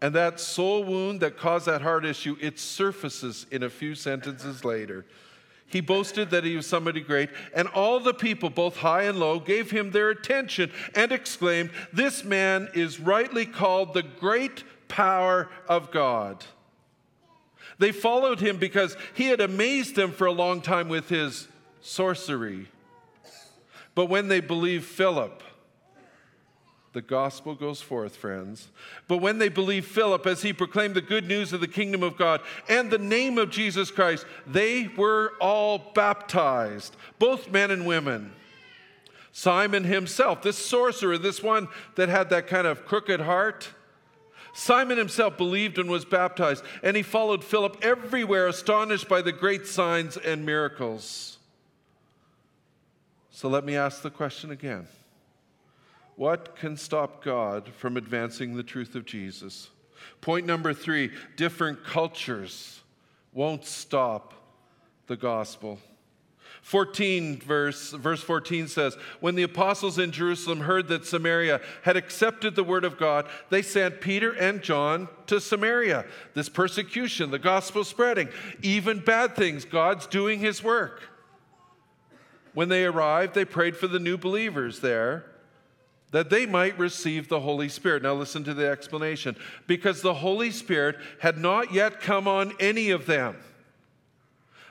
And 0.00 0.14
that 0.14 0.40
soul 0.40 0.82
wound 0.84 1.20
that 1.20 1.36
caused 1.36 1.66
that 1.66 1.82
heart 1.82 2.04
issue, 2.06 2.36
it 2.40 2.58
surfaces 2.58 3.46
in 3.50 3.62
a 3.62 3.70
few 3.70 3.94
sentences 3.94 4.64
later. 4.64 5.04
He 5.66 5.80
boasted 5.80 6.30
that 6.30 6.44
he 6.44 6.56
was 6.56 6.66
somebody 6.66 7.00
great, 7.00 7.30
and 7.54 7.68
all 7.68 8.00
the 8.00 8.12
people, 8.12 8.50
both 8.50 8.76
high 8.76 9.04
and 9.04 9.18
low, 9.18 9.38
gave 9.38 9.70
him 9.70 9.90
their 9.90 10.10
attention 10.10 10.72
and 10.94 11.12
exclaimed, 11.12 11.70
This 11.92 12.24
man 12.24 12.68
is 12.74 13.00
rightly 13.00 13.46
called 13.46 13.94
the 13.94 14.02
great 14.02 14.64
power 14.88 15.48
of 15.68 15.90
God. 15.90 16.44
They 17.78 17.92
followed 17.92 18.40
him 18.40 18.58
because 18.58 18.96
he 19.14 19.26
had 19.26 19.40
amazed 19.40 19.96
them 19.96 20.12
for 20.12 20.26
a 20.26 20.32
long 20.32 20.60
time 20.60 20.88
with 20.88 21.08
his 21.08 21.48
sorcery. 21.80 22.68
But 23.94 24.06
when 24.06 24.28
they 24.28 24.40
believed 24.40 24.84
Philip, 24.84 25.42
the 26.92 27.02
gospel 27.02 27.54
goes 27.54 27.80
forth, 27.80 28.16
friends. 28.16 28.68
But 29.08 29.18
when 29.18 29.38
they 29.38 29.48
believed 29.48 29.86
Philip 29.86 30.26
as 30.26 30.42
he 30.42 30.52
proclaimed 30.52 30.94
the 30.94 31.00
good 31.00 31.26
news 31.26 31.52
of 31.52 31.60
the 31.60 31.68
kingdom 31.68 32.02
of 32.02 32.18
God 32.18 32.42
and 32.68 32.90
the 32.90 32.98
name 32.98 33.38
of 33.38 33.50
Jesus 33.50 33.90
Christ, 33.90 34.26
they 34.46 34.88
were 34.88 35.32
all 35.40 35.78
baptized, 35.94 36.94
both 37.18 37.50
men 37.50 37.70
and 37.70 37.86
women. 37.86 38.32
Simon 39.32 39.84
himself, 39.84 40.42
this 40.42 40.58
sorcerer, 40.58 41.16
this 41.16 41.42
one 41.42 41.68
that 41.94 42.10
had 42.10 42.28
that 42.28 42.46
kind 42.46 42.66
of 42.66 42.84
crooked 42.84 43.20
heart, 43.20 43.70
Simon 44.52 44.98
himself 44.98 45.36
believed 45.38 45.78
and 45.78 45.90
was 45.90 46.04
baptized, 46.04 46.64
and 46.82 46.96
he 46.96 47.02
followed 47.02 47.42
Philip 47.42 47.78
everywhere, 47.82 48.46
astonished 48.46 49.08
by 49.08 49.22
the 49.22 49.32
great 49.32 49.66
signs 49.66 50.16
and 50.16 50.44
miracles. 50.44 51.38
So 53.30 53.48
let 53.48 53.64
me 53.64 53.74
ask 53.76 54.02
the 54.02 54.10
question 54.10 54.50
again 54.50 54.86
What 56.16 56.54
can 56.56 56.76
stop 56.76 57.24
God 57.24 57.68
from 57.76 57.96
advancing 57.96 58.56
the 58.56 58.62
truth 58.62 58.94
of 58.94 59.06
Jesus? 59.06 59.70
Point 60.20 60.46
number 60.46 60.74
three 60.74 61.10
different 61.36 61.84
cultures 61.84 62.80
won't 63.32 63.64
stop 63.64 64.34
the 65.06 65.16
gospel. 65.16 65.78
14 66.62 67.40
verse 67.40 67.90
verse 67.90 68.22
14 68.22 68.68
says 68.68 68.96
when 69.20 69.34
the 69.34 69.42
apostles 69.42 69.98
in 69.98 70.12
Jerusalem 70.12 70.60
heard 70.60 70.88
that 70.88 71.04
Samaria 71.04 71.60
had 71.82 71.96
accepted 71.96 72.54
the 72.54 72.62
word 72.64 72.84
of 72.84 72.96
God 72.96 73.28
they 73.50 73.62
sent 73.62 74.00
Peter 74.00 74.32
and 74.32 74.62
John 74.62 75.08
to 75.26 75.40
Samaria 75.40 76.04
this 76.34 76.48
persecution 76.48 77.32
the 77.32 77.38
gospel 77.38 77.82
spreading 77.82 78.28
even 78.62 79.00
bad 79.00 79.34
things 79.34 79.64
God's 79.64 80.06
doing 80.06 80.38
his 80.38 80.62
work 80.62 81.02
when 82.54 82.68
they 82.68 82.84
arrived 82.84 83.34
they 83.34 83.44
prayed 83.44 83.76
for 83.76 83.88
the 83.88 83.98
new 83.98 84.16
believers 84.16 84.78
there 84.80 85.26
that 86.12 86.30
they 86.30 86.46
might 86.46 86.78
receive 86.78 87.28
the 87.28 87.40
Holy 87.40 87.70
Spirit. 87.70 88.02
Now, 88.02 88.12
listen 88.12 88.44
to 88.44 88.52
the 88.52 88.68
explanation. 88.68 89.34
Because 89.66 90.02
the 90.02 90.12
Holy 90.12 90.50
Spirit 90.50 90.96
had 91.20 91.38
not 91.38 91.72
yet 91.72 92.00
come 92.00 92.28
on 92.28 92.52
any 92.60 92.90
of 92.90 93.06
them. 93.06 93.36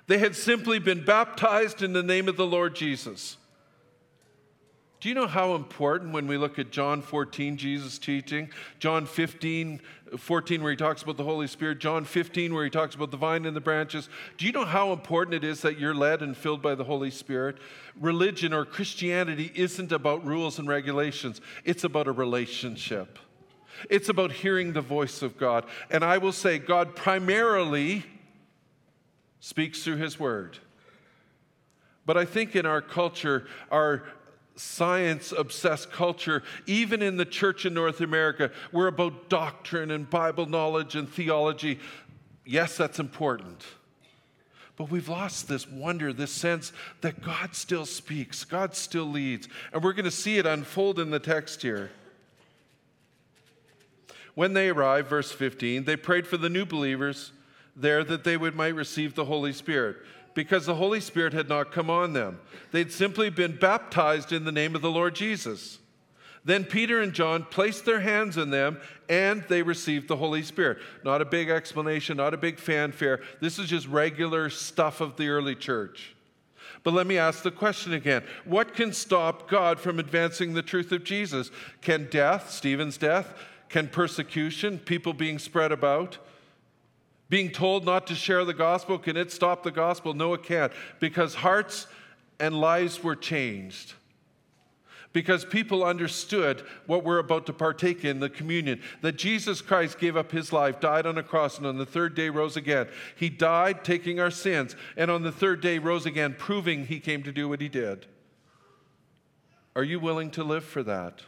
They 0.07 0.17
had 0.17 0.35
simply 0.35 0.79
been 0.79 1.05
baptized 1.05 1.81
in 1.81 1.93
the 1.93 2.03
name 2.03 2.27
of 2.27 2.37
the 2.37 2.45
Lord 2.45 2.75
Jesus. 2.75 3.37
Do 5.01 5.09
you 5.09 5.15
know 5.15 5.25
how 5.25 5.55
important 5.55 6.13
when 6.13 6.27
we 6.27 6.37
look 6.37 6.59
at 6.59 6.69
John 6.69 7.01
14, 7.01 7.57
Jesus 7.57 7.97
teaching, 7.97 8.51
John 8.77 9.07
15, 9.07 9.81
14, 10.15 10.61
where 10.61 10.69
he 10.69 10.77
talks 10.77 11.01
about 11.01 11.17
the 11.17 11.23
Holy 11.23 11.47
Spirit, 11.47 11.79
John 11.79 12.05
15, 12.05 12.53
where 12.53 12.63
he 12.63 12.69
talks 12.69 12.93
about 12.93 13.09
the 13.09 13.17
vine 13.17 13.45
and 13.47 13.55
the 13.55 13.61
branches? 13.61 14.09
Do 14.37 14.45
you 14.45 14.51
know 14.51 14.63
how 14.63 14.93
important 14.93 15.33
it 15.33 15.43
is 15.43 15.61
that 15.61 15.79
you're 15.79 15.95
led 15.95 16.21
and 16.21 16.37
filled 16.37 16.61
by 16.61 16.75
the 16.75 16.83
Holy 16.83 17.09
Spirit? 17.09 17.57
Religion 17.99 18.53
or 18.53 18.63
Christianity 18.63 19.51
isn't 19.55 19.91
about 19.91 20.23
rules 20.23 20.59
and 20.59 20.67
regulations, 20.67 21.41
it's 21.65 21.83
about 21.83 22.07
a 22.07 22.11
relationship. 22.11 23.17
It's 23.89 24.09
about 24.09 24.31
hearing 24.31 24.73
the 24.73 24.81
voice 24.81 25.23
of 25.23 25.35
God. 25.35 25.65
And 25.89 26.03
I 26.03 26.19
will 26.19 26.31
say, 26.31 26.59
God 26.59 26.95
primarily 26.95 28.05
speaks 29.41 29.83
through 29.83 29.97
his 29.97 30.17
word. 30.17 30.59
But 32.05 32.15
I 32.15 32.23
think 32.25 32.55
in 32.55 32.65
our 32.65 32.81
culture, 32.81 33.47
our 33.69 34.03
science 34.55 35.31
obsessed 35.31 35.91
culture, 35.91 36.43
even 36.67 37.01
in 37.01 37.17
the 37.17 37.25
church 37.25 37.65
in 37.65 37.73
North 37.73 37.99
America, 38.01 38.51
we're 38.71 38.87
about 38.87 39.29
doctrine 39.29 39.91
and 39.91 40.09
Bible 40.09 40.45
knowledge 40.45 40.95
and 40.95 41.09
theology. 41.09 41.79
Yes, 42.45 42.77
that's 42.77 42.99
important. 42.99 43.65
But 44.77 44.89
we've 44.89 45.09
lost 45.09 45.47
this 45.47 45.67
wonder, 45.67 46.13
this 46.13 46.31
sense 46.31 46.71
that 47.01 47.21
God 47.21 47.55
still 47.55 47.85
speaks, 47.85 48.43
God 48.43 48.75
still 48.75 49.05
leads. 49.05 49.47
And 49.73 49.83
we're 49.83 49.93
going 49.93 50.05
to 50.05 50.11
see 50.11 50.37
it 50.37 50.45
unfold 50.45 50.99
in 50.99 51.09
the 51.09 51.19
text 51.19 51.61
here. 51.61 51.91
When 54.33 54.53
they 54.53 54.69
arrived, 54.69 55.09
verse 55.09 55.31
15, 55.31 55.83
they 55.83 55.95
prayed 55.95 56.25
for 56.25 56.37
the 56.37 56.49
new 56.49 56.65
believers 56.65 57.31
there 57.75 58.03
that 58.03 58.23
they 58.23 58.37
would 58.37 58.55
might 58.55 58.75
receive 58.75 59.15
the 59.15 59.25
Holy 59.25 59.53
Spirit 59.53 59.97
because 60.33 60.65
the 60.65 60.75
Holy 60.75 60.99
Spirit 60.99 61.33
had 61.33 61.49
not 61.49 61.71
come 61.71 61.89
on 61.89 62.13
them. 62.13 62.39
They'd 62.71 62.91
simply 62.91 63.29
been 63.29 63.57
baptized 63.57 64.31
in 64.31 64.45
the 64.45 64.51
name 64.51 64.75
of 64.75 64.81
the 64.81 64.91
Lord 64.91 65.15
Jesus. 65.15 65.79
Then 66.43 66.63
Peter 66.63 67.01
and 67.01 67.13
John 67.13 67.43
placed 67.43 67.85
their 67.85 67.99
hands 67.99 68.37
on 68.37 68.49
them 68.49 68.79
and 69.09 69.43
they 69.47 69.61
received 69.61 70.07
the 70.07 70.15
Holy 70.15 70.41
Spirit. 70.41 70.79
Not 71.03 71.21
a 71.21 71.25
big 71.25 71.49
explanation, 71.49 72.17
not 72.17 72.33
a 72.33 72.37
big 72.37 72.57
fanfare. 72.57 73.21
This 73.39 73.59
is 73.59 73.69
just 73.69 73.87
regular 73.87 74.49
stuff 74.49 75.01
of 75.01 75.17
the 75.17 75.29
early 75.29 75.55
church. 75.55 76.15
But 76.83 76.93
let 76.93 77.05
me 77.05 77.17
ask 77.17 77.43
the 77.43 77.51
question 77.51 77.93
again 77.93 78.23
What 78.45 78.73
can 78.73 78.91
stop 78.91 79.49
God 79.49 79.79
from 79.79 79.99
advancing 79.99 80.53
the 80.53 80.63
truth 80.63 80.91
of 80.91 81.03
Jesus? 81.03 81.51
Can 81.81 82.07
death, 82.09 82.49
Stephen's 82.49 82.97
death, 82.97 83.35
can 83.69 83.87
persecution, 83.87 84.79
people 84.79 85.13
being 85.13 85.37
spread 85.37 85.71
about? 85.71 86.17
Being 87.31 87.49
told 87.49 87.85
not 87.85 88.07
to 88.07 88.15
share 88.15 88.43
the 88.43 88.53
gospel, 88.53 88.99
can 88.99 89.15
it 89.15 89.31
stop 89.31 89.63
the 89.63 89.71
gospel? 89.71 90.13
No, 90.13 90.33
it 90.33 90.43
can't, 90.43 90.73
because 90.99 91.33
hearts 91.33 91.87
and 92.41 92.59
lives 92.59 93.01
were 93.01 93.15
changed. 93.15 93.93
Because 95.13 95.45
people 95.45 95.85
understood 95.85 96.61
what 96.87 97.05
we're 97.05 97.19
about 97.19 97.45
to 97.45 97.53
partake 97.53 98.03
in, 98.03 98.19
the 98.19 98.29
communion, 98.29 98.81
that 98.99 99.15
Jesus 99.15 99.61
Christ 99.61 99.97
gave 99.97 100.17
up 100.17 100.33
his 100.33 100.51
life, 100.51 100.81
died 100.81 101.05
on 101.05 101.17
a 101.17 101.23
cross, 101.23 101.57
and 101.57 101.65
on 101.65 101.77
the 101.77 101.85
third 101.85 102.15
day 102.15 102.27
rose 102.27 102.57
again. 102.57 102.89
He 103.15 103.29
died 103.29 103.85
taking 103.85 104.19
our 104.19 104.31
sins, 104.31 104.75
and 104.97 105.09
on 105.09 105.23
the 105.23 105.31
third 105.31 105.61
day 105.61 105.77
rose 105.77 106.05
again, 106.05 106.35
proving 106.37 106.87
he 106.87 106.99
came 106.99 107.23
to 107.23 107.31
do 107.31 107.47
what 107.47 107.61
he 107.61 107.69
did. 107.69 108.07
Are 109.73 109.85
you 109.85 110.01
willing 110.01 110.31
to 110.31 110.43
live 110.43 110.65
for 110.65 110.83
that? 110.83 111.21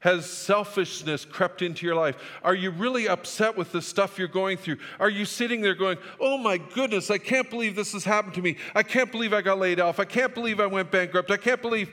Has 0.00 0.28
selfishness 0.28 1.24
crept 1.24 1.62
into 1.62 1.86
your 1.86 1.94
life? 1.94 2.16
Are 2.44 2.54
you 2.54 2.70
really 2.70 3.08
upset 3.08 3.56
with 3.56 3.72
the 3.72 3.82
stuff 3.82 4.18
you're 4.18 4.28
going 4.28 4.58
through? 4.58 4.76
Are 5.00 5.08
you 5.08 5.24
sitting 5.24 5.62
there 5.62 5.74
going, 5.74 5.98
Oh 6.20 6.38
my 6.38 6.58
goodness, 6.58 7.10
I 7.10 7.18
can't 7.18 7.48
believe 7.48 7.74
this 7.74 7.92
has 7.92 8.04
happened 8.04 8.34
to 8.34 8.42
me. 8.42 8.56
I 8.74 8.82
can't 8.82 9.10
believe 9.10 9.32
I 9.32 9.42
got 9.42 9.58
laid 9.58 9.80
off. 9.80 9.98
I 9.98 10.04
can't 10.04 10.34
believe 10.34 10.60
I 10.60 10.66
went 10.66 10.90
bankrupt. 10.90 11.30
I 11.30 11.38
can't 11.38 11.62
believe. 11.62 11.90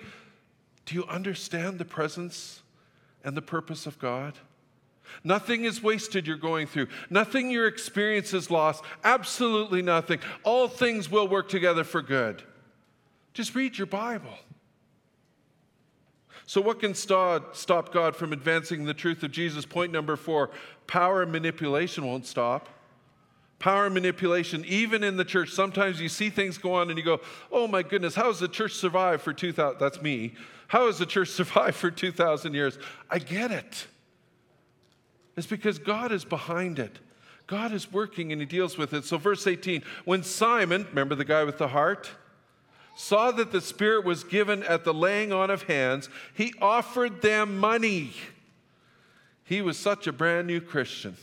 Do 0.85 0.95
you 0.95 1.05
understand 1.05 1.79
the 1.79 1.85
presence 1.85 2.61
and 3.23 3.37
the 3.37 3.41
purpose 3.41 3.85
of 3.87 3.97
God? 3.99 4.33
Nothing 5.23 5.63
is 5.63 5.81
wasted 5.81 6.27
you're 6.27 6.37
going 6.37 6.67
through. 6.67 6.87
Nothing 7.09 7.51
your 7.51 7.67
experience 7.67 8.33
is 8.33 8.49
lost. 8.49 8.83
Absolutely 9.03 9.81
nothing. 9.81 10.19
All 10.43 10.67
things 10.67 11.09
will 11.09 11.27
work 11.27 11.49
together 11.49 11.83
for 11.83 12.01
good. 12.01 12.43
Just 13.33 13.55
read 13.55 13.77
your 13.77 13.87
Bible. 13.87 14.37
So, 16.45 16.59
what 16.61 16.79
can 16.79 16.93
stop 16.93 17.93
God 17.93 18.15
from 18.15 18.33
advancing 18.33 18.85
the 18.85 18.93
truth 18.93 19.23
of 19.23 19.31
Jesus? 19.31 19.65
Point 19.65 19.91
number 19.91 20.15
four 20.15 20.49
power 20.87 21.25
manipulation 21.25 22.05
won't 22.05 22.25
stop. 22.25 22.69
Power 23.59 23.89
manipulation, 23.89 24.65
even 24.67 25.03
in 25.05 25.15
the 25.15 25.23
church. 25.23 25.49
Sometimes 25.51 26.01
you 26.01 26.09
see 26.09 26.29
things 26.29 26.57
go 26.57 26.73
on 26.73 26.89
and 26.89 26.99
you 26.99 27.05
go, 27.05 27.21
oh 27.49 27.65
my 27.65 27.81
goodness, 27.81 28.13
how 28.13 28.25
has 28.25 28.39
the 28.39 28.49
church 28.49 28.73
survived 28.73 29.21
for 29.21 29.31
2,000? 29.31 29.79
That's 29.79 30.01
me. 30.01 30.33
How 30.67 30.87
has 30.87 30.97
the 30.97 31.05
church 31.05 31.29
survived 31.29 31.75
for 31.75 31.89
2,000 31.89 32.53
years? 32.53 32.77
I 33.09 33.19
get 33.19 33.51
it. 33.51 33.87
It's 35.37 35.47
because 35.47 35.79
God 35.79 36.11
is 36.11 36.25
behind 36.25 36.77
it. 36.77 36.99
God 37.47 37.71
is 37.71 37.91
working 37.91 38.33
and 38.33 38.41
he 38.41 38.45
deals 38.45 38.77
with 38.77 38.93
it. 38.93 39.05
So, 39.05 39.17
verse 39.17 39.47
18 39.47 39.83
when 40.05 40.23
Simon, 40.23 40.85
remember 40.89 41.15
the 41.15 41.25
guy 41.25 41.43
with 41.43 41.57
the 41.57 41.69
heart? 41.69 42.11
Saw 42.95 43.31
that 43.31 43.51
the 43.51 43.61
Spirit 43.61 44.05
was 44.05 44.23
given 44.23 44.63
at 44.63 44.83
the 44.83 44.93
laying 44.93 45.31
on 45.31 45.49
of 45.49 45.63
hands, 45.63 46.09
he 46.33 46.53
offered 46.61 47.21
them 47.21 47.57
money. 47.57 48.13
He 49.43 49.61
was 49.61 49.77
such 49.77 50.07
a 50.07 50.13
brand 50.13 50.47
new 50.47 50.61
Christian. 50.61 51.17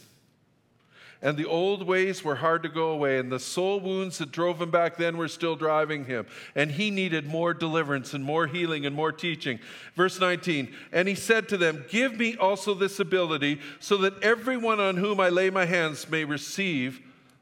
And 1.23 1.37
the 1.37 1.45
old 1.45 1.87
ways 1.87 2.25
were 2.25 2.37
hard 2.37 2.63
to 2.63 2.71
go 2.71 2.91
away, 2.91 3.19
and 3.19 3.31
the 3.31 3.39
soul 3.39 3.79
wounds 3.79 4.17
that 4.19 4.33
drove 4.33 4.61
him 4.61 4.71
back 4.71 4.97
then 4.97 5.19
were 5.19 5.29
still 5.29 5.55
driving 5.55 6.07
him. 6.07 6.27
And 6.55 6.71
he 6.71 6.91
needed 6.91 7.27
more 7.27 7.53
deliverance 7.53 8.15
and 8.15 8.25
more 8.25 8.47
healing 8.47 8.87
and 8.87 8.97
more 8.97 9.13
teaching. 9.13 9.59
Verse 9.95 10.19
19 10.19 10.75
And 10.93 11.09
he 11.09 11.15
said 11.15 11.47
to 11.51 11.59
them, 11.59 11.85
Give 11.91 12.17
me 12.17 12.37
also 12.37 12.73
this 12.73 13.01
ability, 13.01 13.61
so 13.81 13.99
that 13.99 14.23
everyone 14.23 14.81
on 14.81 14.97
whom 14.97 15.21
I 15.21 15.29
lay 15.29 15.51
my 15.51 15.67
hands 15.67 16.09
may 16.09 16.25
receive 16.25 17.01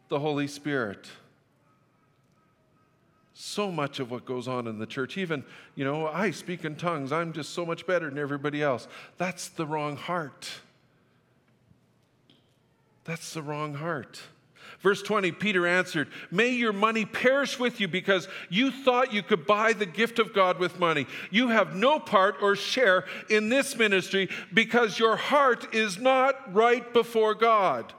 the 0.08 0.18
Holy 0.18 0.48
Spirit 0.48 1.06
so 3.40 3.70
much 3.70 4.00
of 4.00 4.10
what 4.10 4.24
goes 4.24 4.48
on 4.48 4.66
in 4.66 4.80
the 4.80 4.86
church. 4.86 5.16
Even, 5.16 5.44
you 5.76 5.84
know, 5.84 6.08
I 6.08 6.32
speak 6.32 6.64
in 6.64 6.74
tongues. 6.74 7.12
I'm 7.12 7.32
just 7.32 7.50
so 7.50 7.64
much 7.64 7.86
better 7.86 8.08
than 8.08 8.18
everybody 8.18 8.64
else. 8.64 8.88
That's 9.16 9.48
the 9.48 9.64
wrong 9.64 9.96
heart. 9.96 10.50
That's 13.04 13.32
the 13.32 13.42
wrong 13.42 13.74
heart. 13.74 14.20
Verse 14.80 15.02
20, 15.02 15.30
Peter 15.32 15.68
answered, 15.68 16.08
May 16.32 16.48
your 16.48 16.72
money 16.72 17.04
perish 17.04 17.60
with 17.60 17.80
you 17.80 17.86
because 17.86 18.26
you 18.48 18.72
thought 18.72 19.12
you 19.12 19.22
could 19.22 19.46
buy 19.46 19.72
the 19.72 19.86
gift 19.86 20.18
of 20.18 20.34
God 20.34 20.58
with 20.58 20.80
money. 20.80 21.06
You 21.30 21.48
have 21.48 21.76
no 21.76 22.00
part 22.00 22.42
or 22.42 22.56
share 22.56 23.04
in 23.30 23.50
this 23.50 23.76
ministry 23.76 24.30
because 24.52 24.98
your 24.98 25.14
heart 25.14 25.72
is 25.72 25.96
not 25.96 26.52
right 26.52 26.92
before 26.92 27.36
God. 27.36 27.92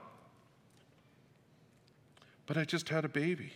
But 2.45 2.57
I 2.57 2.65
just 2.65 2.89
had 2.89 3.05
a 3.05 3.09
baby. 3.09 3.53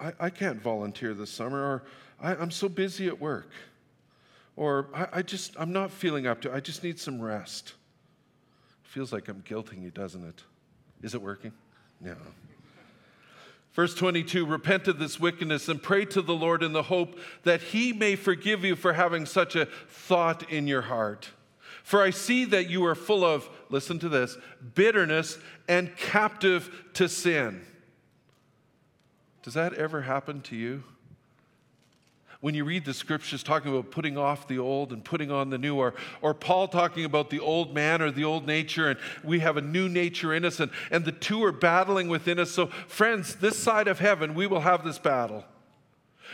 I, 0.00 0.12
I 0.20 0.30
can't 0.30 0.60
volunteer 0.60 1.14
this 1.14 1.30
summer, 1.30 1.58
or 1.58 1.82
I, 2.20 2.34
am 2.34 2.50
so 2.50 2.68
busy 2.68 3.08
at 3.08 3.20
work, 3.20 3.50
or 4.56 4.88
I, 4.94 5.08
I 5.14 5.22
just, 5.22 5.54
I'm 5.58 5.72
not 5.72 5.90
feeling 5.90 6.26
up 6.26 6.40
to 6.42 6.52
I 6.52 6.60
just 6.60 6.82
need 6.82 6.98
some 6.98 7.20
rest. 7.20 7.74
Feels 8.82 9.12
like 9.12 9.28
I'm 9.28 9.42
guilting 9.42 9.82
you, 9.82 9.90
doesn't 9.90 10.24
it? 10.24 10.42
Is 11.02 11.14
it 11.14 11.22
working? 11.22 11.52
No. 12.00 12.16
Verse 13.74 13.94
22 13.94 14.46
Repent 14.46 14.88
of 14.88 14.98
this 14.98 15.20
wickedness 15.20 15.68
and 15.68 15.82
pray 15.82 16.04
to 16.06 16.22
the 16.22 16.34
Lord 16.34 16.62
in 16.62 16.72
the 16.72 16.84
hope 16.84 17.18
that 17.44 17.60
he 17.60 17.92
may 17.92 18.16
forgive 18.16 18.64
you 18.64 18.74
for 18.74 18.94
having 18.94 19.26
such 19.26 19.54
a 19.54 19.66
thought 19.66 20.50
in 20.50 20.66
your 20.66 20.82
heart. 20.82 21.28
For 21.84 22.02
I 22.02 22.10
see 22.10 22.44
that 22.46 22.68
you 22.68 22.84
are 22.86 22.94
full 22.94 23.24
of, 23.24 23.48
listen 23.70 23.98
to 24.00 24.08
this, 24.08 24.36
bitterness 24.74 25.38
and 25.68 25.96
captive 25.96 26.86
to 26.94 27.08
sin. 27.08 27.64
Does 29.48 29.54
that 29.54 29.72
ever 29.72 30.02
happen 30.02 30.42
to 30.42 30.56
you? 30.56 30.82
When 32.42 32.54
you 32.54 32.66
read 32.66 32.84
the 32.84 32.92
scriptures 32.92 33.42
talking 33.42 33.72
about 33.72 33.90
putting 33.90 34.18
off 34.18 34.46
the 34.46 34.58
old 34.58 34.92
and 34.92 35.02
putting 35.02 35.30
on 35.30 35.48
the 35.48 35.56
new, 35.56 35.76
or, 35.76 35.94
or 36.20 36.34
Paul 36.34 36.68
talking 36.68 37.06
about 37.06 37.30
the 37.30 37.40
old 37.40 37.72
man 37.74 38.02
or 38.02 38.10
the 38.10 38.24
old 38.24 38.46
nature, 38.46 38.90
and 38.90 38.98
we 39.24 39.38
have 39.38 39.56
a 39.56 39.62
new 39.62 39.88
nature 39.88 40.34
in 40.34 40.44
us, 40.44 40.60
and, 40.60 40.70
and 40.90 41.06
the 41.06 41.12
two 41.12 41.42
are 41.44 41.50
battling 41.50 42.10
within 42.10 42.38
us. 42.38 42.50
So, 42.50 42.66
friends, 42.66 43.36
this 43.36 43.58
side 43.58 43.88
of 43.88 44.00
heaven, 44.00 44.34
we 44.34 44.46
will 44.46 44.60
have 44.60 44.84
this 44.84 44.98
battle. 44.98 45.46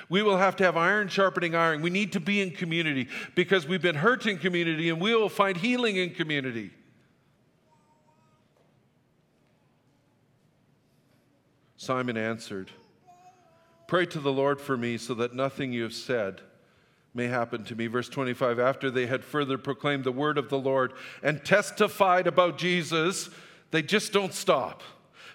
We 0.08 0.24
will 0.24 0.38
have 0.38 0.56
to 0.56 0.64
have 0.64 0.76
iron 0.76 1.06
sharpening 1.06 1.54
iron. 1.54 1.82
We 1.82 1.90
need 1.90 2.10
to 2.14 2.20
be 2.20 2.40
in 2.40 2.50
community 2.50 3.06
because 3.36 3.68
we've 3.68 3.80
been 3.80 3.94
hurt 3.94 4.26
in 4.26 4.38
community 4.38 4.90
and 4.90 5.00
we 5.00 5.14
will 5.14 5.28
find 5.28 5.56
healing 5.56 5.98
in 5.98 6.14
community. 6.14 6.72
Simon 11.76 12.16
answered, 12.16 12.72
Pray 13.86 14.06
to 14.06 14.20
the 14.20 14.32
Lord 14.32 14.60
for 14.60 14.76
me 14.76 14.96
so 14.96 15.14
that 15.14 15.34
nothing 15.34 15.72
you 15.72 15.82
have 15.82 15.94
said 15.94 16.40
may 17.14 17.26
happen 17.26 17.64
to 17.64 17.76
me. 17.76 17.86
Verse 17.86 18.08
25 18.08 18.58
After 18.58 18.90
they 18.90 19.06
had 19.06 19.24
further 19.24 19.58
proclaimed 19.58 20.04
the 20.04 20.12
word 20.12 20.38
of 20.38 20.48
the 20.48 20.58
Lord 20.58 20.92
and 21.22 21.44
testified 21.44 22.26
about 22.26 22.58
Jesus, 22.58 23.30
they 23.70 23.82
just 23.82 24.12
don't 24.12 24.34
stop. 24.34 24.82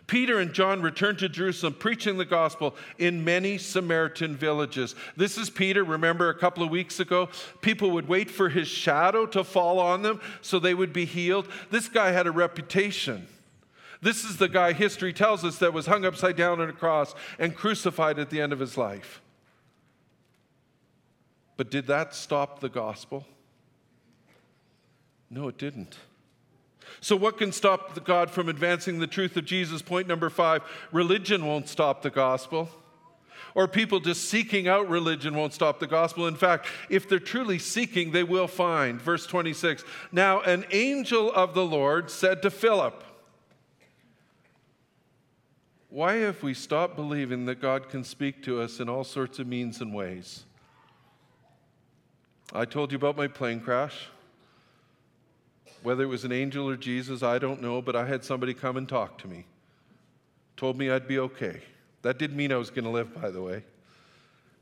Peter 0.09 0.39
and 0.39 0.53
John 0.53 0.81
returned 0.81 1.19
to 1.19 1.29
Jerusalem 1.29 1.75
preaching 1.75 2.17
the 2.17 2.25
gospel 2.25 2.75
in 2.97 3.23
many 3.23 3.59
Samaritan 3.59 4.35
villages. 4.35 4.95
This 5.15 5.37
is 5.37 5.51
Peter. 5.51 5.83
Remember 5.83 6.29
a 6.29 6.37
couple 6.37 6.63
of 6.63 6.71
weeks 6.71 6.99
ago? 6.99 7.29
People 7.61 7.91
would 7.91 8.07
wait 8.07 8.31
for 8.31 8.49
his 8.49 8.67
shadow 8.67 9.27
to 9.27 9.43
fall 9.43 9.77
on 9.77 10.01
them 10.01 10.19
so 10.41 10.57
they 10.57 10.73
would 10.73 10.93
be 10.93 11.05
healed. 11.05 11.47
This 11.69 11.87
guy 11.87 12.09
had 12.09 12.25
a 12.25 12.31
reputation. 12.31 13.27
This 14.01 14.23
is 14.23 14.37
the 14.37 14.47
guy 14.47 14.73
history 14.73 15.11
tells 15.11 15.43
us 15.43 15.57
that 15.57 15.73
was 15.73 15.85
hung 15.85 16.05
upside 16.05 16.37
down 16.37 16.61
on 16.61 16.69
a 16.69 16.73
cross 16.73 17.13
and 17.37 17.55
crucified 17.55 18.17
at 18.17 18.29
the 18.29 18.39
end 18.41 18.53
of 18.53 18.59
his 18.59 18.77
life. 18.77 19.21
But 21.57 21.69
did 21.69 21.87
that 21.87 22.15
stop 22.15 22.61
the 22.61 22.69
gospel? 22.69 23.25
No, 25.29 25.49
it 25.49 25.57
didn't. 25.57 25.97
So, 27.01 27.15
what 27.15 27.37
can 27.37 27.51
stop 27.51 28.03
God 28.05 28.31
from 28.31 28.49
advancing 28.49 28.99
the 28.99 29.07
truth 29.07 29.35
of 29.37 29.45
Jesus? 29.45 29.81
Point 29.81 30.07
number 30.07 30.29
five 30.29 30.63
religion 30.91 31.45
won't 31.45 31.67
stop 31.67 32.01
the 32.01 32.09
gospel. 32.09 32.69
Or 33.55 33.67
people 33.67 33.99
just 33.99 34.29
seeking 34.29 34.67
out 34.67 34.89
religion 34.89 35.35
won't 35.35 35.53
stop 35.53 35.79
the 35.79 35.87
gospel. 35.87 36.27
In 36.27 36.35
fact, 36.35 36.67
if 36.89 37.09
they're 37.09 37.19
truly 37.19 37.59
seeking, 37.59 38.11
they 38.11 38.23
will 38.23 38.47
find. 38.47 39.01
Verse 39.01 39.25
26 39.25 39.83
Now, 40.11 40.41
an 40.41 40.65
angel 40.71 41.31
of 41.33 41.53
the 41.53 41.65
Lord 41.65 42.09
said 42.09 42.41
to 42.43 42.49
Philip, 42.49 43.03
why 45.89 46.15
have 46.17 46.43
we 46.43 46.53
stopped 46.53 46.95
believing 46.95 47.45
that 47.45 47.61
God 47.61 47.89
can 47.89 48.03
speak 48.03 48.43
to 48.43 48.61
us 48.61 48.79
in 48.79 48.87
all 48.87 49.03
sorts 49.03 49.39
of 49.39 49.47
means 49.47 49.81
and 49.81 49.93
ways? 49.93 50.45
I 52.53 52.65
told 52.65 52.91
you 52.91 52.95
about 52.97 53.17
my 53.17 53.27
plane 53.27 53.59
crash. 53.59 54.07
Whether 55.81 56.03
it 56.03 56.07
was 56.07 56.25
an 56.25 56.31
angel 56.31 56.67
or 56.67 56.75
Jesus, 56.75 57.23
I 57.23 57.39
don't 57.39 57.61
know, 57.61 57.81
but 57.81 57.95
I 57.95 58.05
had 58.05 58.23
somebody 58.23 58.53
come 58.53 58.77
and 58.77 58.87
talk 58.87 59.17
to 59.19 59.27
me. 59.27 59.45
Told 60.57 60.77
me 60.77 60.89
I'd 60.89 61.07
be 61.07 61.19
okay. 61.19 61.61
That 62.01 62.19
didn't 62.19 62.37
mean 62.37 62.51
I 62.51 62.57
was 62.57 62.69
going 62.69 62.85
to 62.85 62.91
live, 62.91 63.19
by 63.19 63.31
the 63.31 63.41
way. 63.41 63.63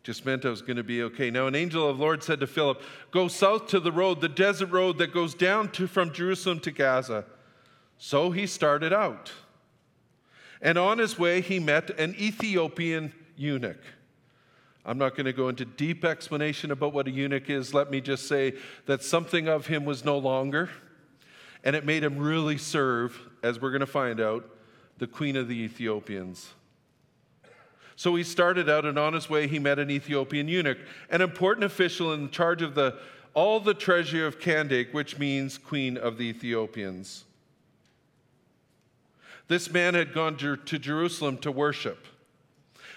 Just 0.03 0.25
meant 0.25 0.45
I 0.45 0.49
was 0.49 0.61
going 0.61 0.77
to 0.77 0.83
be 0.83 1.03
okay. 1.03 1.29
Now, 1.29 1.47
an 1.47 1.55
angel 1.55 1.89
of 1.89 1.97
the 1.97 2.03
Lord 2.03 2.23
said 2.23 2.39
to 2.39 2.47
Philip, 2.47 2.81
Go 3.11 3.27
south 3.27 3.67
to 3.67 3.79
the 3.79 3.91
road, 3.91 4.21
the 4.21 4.29
desert 4.29 4.69
road 4.69 4.99
that 4.99 5.11
goes 5.11 5.33
down 5.33 5.71
to, 5.71 5.87
from 5.87 6.13
Jerusalem 6.13 6.59
to 6.61 6.71
Gaza. 6.71 7.25
So 7.97 8.31
he 8.31 8.47
started 8.47 8.93
out. 8.93 9.31
And 10.61 10.77
on 10.77 10.97
his 10.97 11.19
way, 11.19 11.41
he 11.41 11.59
met 11.59 11.89
an 11.99 12.15
Ethiopian 12.19 13.13
eunuch. 13.35 13.81
I'm 14.85 14.97
not 14.97 15.15
going 15.15 15.25
to 15.25 15.33
go 15.33 15.49
into 15.49 15.65
deep 15.65 16.05
explanation 16.05 16.71
about 16.71 16.93
what 16.93 17.07
a 17.07 17.11
eunuch 17.11 17.49
is. 17.49 17.73
Let 17.73 17.91
me 17.91 17.99
just 17.99 18.27
say 18.27 18.53
that 18.85 19.03
something 19.03 19.49
of 19.49 19.67
him 19.67 19.83
was 19.83 20.05
no 20.05 20.17
longer, 20.17 20.69
and 21.63 21.75
it 21.75 21.85
made 21.85 22.03
him 22.03 22.17
really 22.17 22.57
serve, 22.57 23.19
as 23.43 23.61
we're 23.61 23.71
going 23.71 23.81
to 23.81 23.85
find 23.85 24.21
out, 24.21 24.49
the 24.97 25.07
queen 25.07 25.35
of 25.35 25.47
the 25.47 25.59
Ethiopians. 25.59 26.53
So 27.97 28.15
he 28.15 28.23
started 28.23 28.69
out, 28.69 28.85
and 28.85 28.97
on 28.97 29.13
his 29.13 29.29
way, 29.29 29.47
he 29.47 29.59
met 29.59 29.77
an 29.77 29.91
Ethiopian 29.91 30.47
eunuch, 30.47 30.77
an 31.09 31.21
important 31.21 31.65
official 31.65 32.13
in 32.13 32.29
charge 32.29 32.61
of 32.61 32.73
the, 32.73 32.97
all 33.33 33.59
the 33.59 33.73
treasure 33.73 34.25
of 34.25 34.39
Kandake, 34.39 34.93
which 34.93 35.19
means 35.19 35.57
queen 35.57 35.97
of 35.97 36.17
the 36.17 36.25
Ethiopians. 36.25 37.25
This 39.47 39.71
man 39.71 39.93
had 39.93 40.13
gone 40.13 40.35
to 40.37 40.57
Jerusalem 40.57 41.37
to 41.39 41.51
worship. 41.51 42.05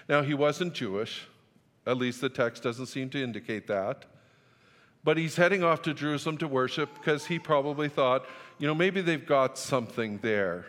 Now, 0.09 0.21
he 0.21 0.33
wasn't 0.33 0.73
Jewish, 0.73 1.27
at 1.85 1.97
least 1.97 2.21
the 2.21 2.29
text 2.29 2.63
doesn't 2.63 2.87
seem 2.87 3.09
to 3.11 3.23
indicate 3.23 3.67
that. 3.67 4.05
but 5.03 5.17
he's 5.17 5.35
heading 5.35 5.63
off 5.63 5.81
to 5.83 5.93
Jerusalem 5.93 6.37
to 6.37 6.47
worship 6.47 6.89
because 6.95 7.25
he 7.25 7.39
probably 7.39 7.89
thought, 7.89 8.25
you 8.59 8.67
know, 8.67 8.75
maybe 8.75 9.01
they've 9.01 9.25
got 9.25 9.57
something 9.57 10.19
there. 10.19 10.65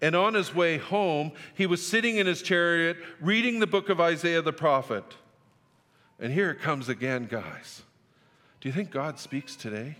And 0.00 0.14
on 0.14 0.34
his 0.34 0.54
way 0.54 0.78
home, 0.78 1.32
he 1.54 1.66
was 1.66 1.84
sitting 1.84 2.16
in 2.18 2.26
his 2.26 2.42
chariot 2.42 2.96
reading 3.20 3.58
the 3.58 3.66
book 3.66 3.88
of 3.88 4.00
Isaiah 4.00 4.42
the 4.42 4.52
prophet. 4.52 5.04
And 6.20 6.32
here 6.32 6.50
it 6.50 6.60
comes 6.60 6.88
again, 6.88 7.26
guys. 7.26 7.82
Do 8.60 8.68
you 8.68 8.72
think 8.72 8.90
God 8.90 9.18
speaks 9.18 9.56
today? 9.56 9.96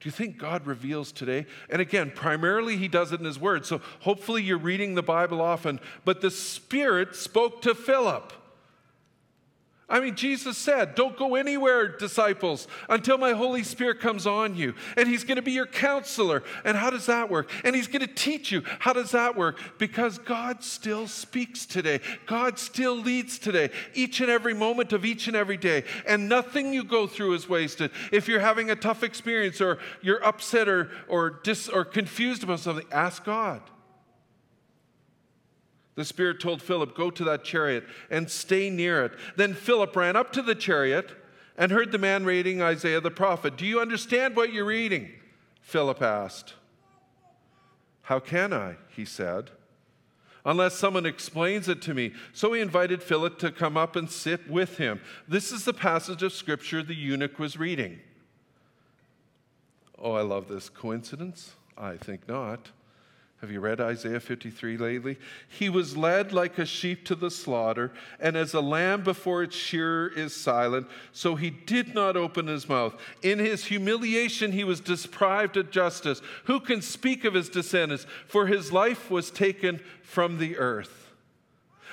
Do 0.00 0.08
you 0.08 0.10
think 0.10 0.38
God 0.38 0.66
reveals 0.66 1.12
today? 1.12 1.44
And 1.68 1.82
again, 1.82 2.10
primarily 2.14 2.78
he 2.78 2.88
does 2.88 3.12
it 3.12 3.20
in 3.20 3.26
his 3.26 3.38
word. 3.38 3.66
So 3.66 3.82
hopefully 4.00 4.42
you're 4.42 4.56
reading 4.56 4.94
the 4.94 5.02
Bible 5.02 5.42
often. 5.42 5.78
But 6.06 6.22
the 6.22 6.30
Spirit 6.30 7.14
spoke 7.14 7.60
to 7.62 7.74
Philip. 7.74 8.32
I 9.90 9.98
mean, 9.98 10.14
Jesus 10.14 10.56
said, 10.56 10.94
Don't 10.94 11.16
go 11.16 11.34
anywhere, 11.34 11.88
disciples, 11.88 12.68
until 12.88 13.18
my 13.18 13.32
Holy 13.32 13.64
Spirit 13.64 13.98
comes 13.98 14.24
on 14.26 14.54
you. 14.54 14.74
And 14.96 15.08
He's 15.08 15.24
going 15.24 15.36
to 15.36 15.42
be 15.42 15.52
your 15.52 15.66
counselor. 15.66 16.44
And 16.64 16.76
how 16.76 16.90
does 16.90 17.06
that 17.06 17.28
work? 17.28 17.50
And 17.64 17.74
He's 17.74 17.88
going 17.88 18.06
to 18.06 18.14
teach 18.14 18.52
you. 18.52 18.62
How 18.78 18.92
does 18.92 19.10
that 19.10 19.36
work? 19.36 19.58
Because 19.78 20.16
God 20.18 20.62
still 20.62 21.08
speaks 21.08 21.66
today. 21.66 22.00
God 22.26 22.58
still 22.58 22.94
leads 22.94 23.38
today, 23.38 23.70
each 23.94 24.20
and 24.20 24.30
every 24.30 24.54
moment 24.54 24.92
of 24.92 25.04
each 25.04 25.26
and 25.26 25.36
every 25.36 25.56
day. 25.56 25.82
And 26.06 26.28
nothing 26.28 26.72
you 26.72 26.84
go 26.84 27.08
through 27.08 27.34
is 27.34 27.48
wasted. 27.48 27.90
If 28.12 28.28
you're 28.28 28.40
having 28.40 28.70
a 28.70 28.76
tough 28.76 29.02
experience 29.02 29.60
or 29.60 29.78
you're 30.02 30.24
upset 30.24 30.68
or, 30.68 30.90
or, 31.08 31.30
dis, 31.42 31.68
or 31.68 31.84
confused 31.84 32.44
about 32.44 32.60
something, 32.60 32.86
ask 32.92 33.24
God. 33.24 33.60
The 36.00 36.06
Spirit 36.06 36.40
told 36.40 36.62
Philip, 36.62 36.96
Go 36.96 37.10
to 37.10 37.24
that 37.24 37.44
chariot 37.44 37.84
and 38.08 38.30
stay 38.30 38.70
near 38.70 39.04
it. 39.04 39.12
Then 39.36 39.52
Philip 39.52 39.94
ran 39.94 40.16
up 40.16 40.32
to 40.32 40.40
the 40.40 40.54
chariot 40.54 41.10
and 41.58 41.70
heard 41.70 41.92
the 41.92 41.98
man 41.98 42.24
reading 42.24 42.62
Isaiah 42.62 43.02
the 43.02 43.10
prophet. 43.10 43.58
Do 43.58 43.66
you 43.66 43.80
understand 43.80 44.34
what 44.34 44.50
you're 44.50 44.64
reading? 44.64 45.10
Philip 45.60 46.00
asked. 46.00 46.54
How 48.00 48.18
can 48.18 48.54
I? 48.54 48.76
He 48.88 49.04
said. 49.04 49.50
Unless 50.42 50.76
someone 50.76 51.04
explains 51.04 51.68
it 51.68 51.82
to 51.82 51.92
me. 51.92 52.14
So 52.32 52.54
he 52.54 52.62
invited 52.62 53.02
Philip 53.02 53.38
to 53.40 53.52
come 53.52 53.76
up 53.76 53.94
and 53.94 54.10
sit 54.10 54.48
with 54.48 54.78
him. 54.78 55.02
This 55.28 55.52
is 55.52 55.66
the 55.66 55.74
passage 55.74 56.22
of 56.22 56.32
scripture 56.32 56.82
the 56.82 56.94
eunuch 56.94 57.38
was 57.38 57.58
reading. 57.58 58.00
Oh, 59.98 60.12
I 60.12 60.22
love 60.22 60.48
this. 60.48 60.70
Coincidence? 60.70 61.56
I 61.76 61.98
think 61.98 62.26
not. 62.26 62.70
Have 63.40 63.50
you 63.50 63.60
read 63.60 63.80
Isaiah 63.80 64.20
53 64.20 64.76
lately? 64.76 65.16
He 65.48 65.70
was 65.70 65.96
led 65.96 66.30
like 66.30 66.58
a 66.58 66.66
sheep 66.66 67.06
to 67.06 67.14
the 67.14 67.30
slaughter, 67.30 67.90
and 68.18 68.36
as 68.36 68.52
a 68.52 68.60
lamb 68.60 69.02
before 69.02 69.42
its 69.42 69.56
shearer 69.56 70.08
is 70.08 70.36
silent, 70.36 70.86
so 71.12 71.36
he 71.36 71.48
did 71.48 71.94
not 71.94 72.18
open 72.18 72.48
his 72.48 72.68
mouth. 72.68 73.00
In 73.22 73.38
his 73.38 73.64
humiliation, 73.64 74.52
he 74.52 74.62
was 74.62 74.80
deprived 74.80 75.56
of 75.56 75.70
justice. 75.70 76.20
Who 76.44 76.60
can 76.60 76.82
speak 76.82 77.24
of 77.24 77.32
his 77.32 77.48
descendants? 77.48 78.04
For 78.26 78.46
his 78.46 78.72
life 78.72 79.10
was 79.10 79.30
taken 79.30 79.80
from 80.02 80.36
the 80.36 80.58
earth. 80.58 81.10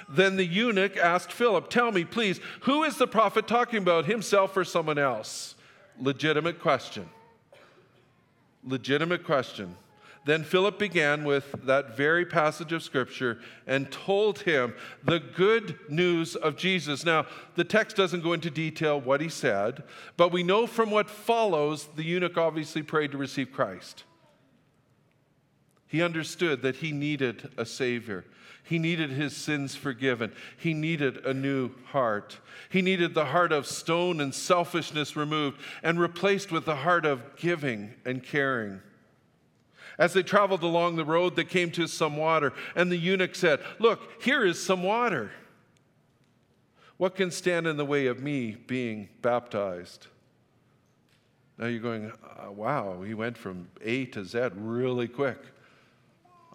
Then 0.10 0.36
the 0.36 0.46
eunuch 0.46 0.98
asked 0.98 1.32
Philip, 1.32 1.70
Tell 1.70 1.94
me, 1.94 2.04
please, 2.04 2.42
who 2.62 2.84
is 2.84 2.98
the 2.98 3.08
prophet 3.08 3.48
talking 3.48 3.80
about, 3.80 4.06
himself 4.06 4.58
or 4.58 4.66
someone 4.66 4.98
else? 4.98 5.56
Legitimate 5.98 6.60
question. 6.60 7.10
Legitimate 8.66 9.24
question. 9.24 9.78
Then 10.28 10.44
Philip 10.44 10.78
began 10.78 11.24
with 11.24 11.56
that 11.64 11.96
very 11.96 12.26
passage 12.26 12.74
of 12.74 12.84
Scripture 12.84 13.40
and 13.66 13.90
told 13.90 14.40
him 14.40 14.74
the 15.02 15.22
good 15.22 15.80
news 15.88 16.36
of 16.36 16.58
Jesus. 16.58 17.06
Now, 17.06 17.28
the 17.56 17.64
text 17.64 17.96
doesn't 17.96 18.24
go 18.24 18.34
into 18.34 18.50
detail 18.50 19.00
what 19.00 19.22
he 19.22 19.30
said, 19.30 19.84
but 20.18 20.34
we 20.34 20.44
know 20.44 20.68
from 20.68 20.92
what 20.92 21.10
follows 21.10 21.88
the 21.96 22.04
eunuch 22.04 22.38
obviously 22.38 22.84
prayed 22.84 23.14
to 23.14 23.18
receive 23.18 23.54
Christ. 23.54 24.04
He 25.88 26.02
understood 26.02 26.62
that 26.62 26.76
he 26.76 26.92
needed 26.92 27.50
a 27.56 27.66
Savior. 27.66 28.26
He 28.66 28.80
needed 28.80 29.12
his 29.12 29.34
sins 29.34 29.76
forgiven. 29.76 30.34
He 30.58 30.74
needed 30.74 31.26
a 31.26 31.34
new 31.34 31.72
heart. 31.86 32.40
He 32.70 32.82
needed 32.82 33.14
the 33.14 33.28
heart 33.28 33.54
of 33.54 33.66
stone 33.66 34.20
and 34.20 34.36
selfishness 34.36 35.16
removed 35.16 35.62
and 35.82 35.98
replaced 35.98 36.52
with 36.52 36.66
the 36.66 36.76
heart 36.76 37.06
of 37.06 37.38
giving 37.38 37.94
and 38.04 38.22
caring. 38.22 38.82
As 39.98 40.14
they 40.14 40.24
traveled 40.24 40.64
along 40.64 40.96
the 40.96 41.06
road, 41.06 41.36
they 41.36 41.44
came 41.44 41.72
to 41.72 41.88
some 41.88 42.18
water, 42.18 42.54
and 42.76 42.92
the 42.92 42.98
eunuch 42.98 43.36
said, 43.36 43.60
Look, 43.80 44.22
here 44.22 44.46
is 44.46 44.64
some 44.64 44.84
water. 44.84 45.32
What 46.98 47.16
can 47.16 47.32
stand 47.32 47.68
in 47.68 47.78
the 47.78 47.86
way 47.86 48.08
of 48.08 48.22
me 48.22 48.52
being 48.52 49.10
baptized? 49.22 50.08
Now 51.58 51.68
you're 51.68 51.80
going, 51.80 52.12
uh, 52.12 52.52
wow, 52.52 53.02
he 53.02 53.14
went 53.14 53.38
from 53.38 53.70
A 53.82 54.06
to 54.06 54.24
Z 54.24 54.50
really 54.56 55.08
quick. 55.08 55.40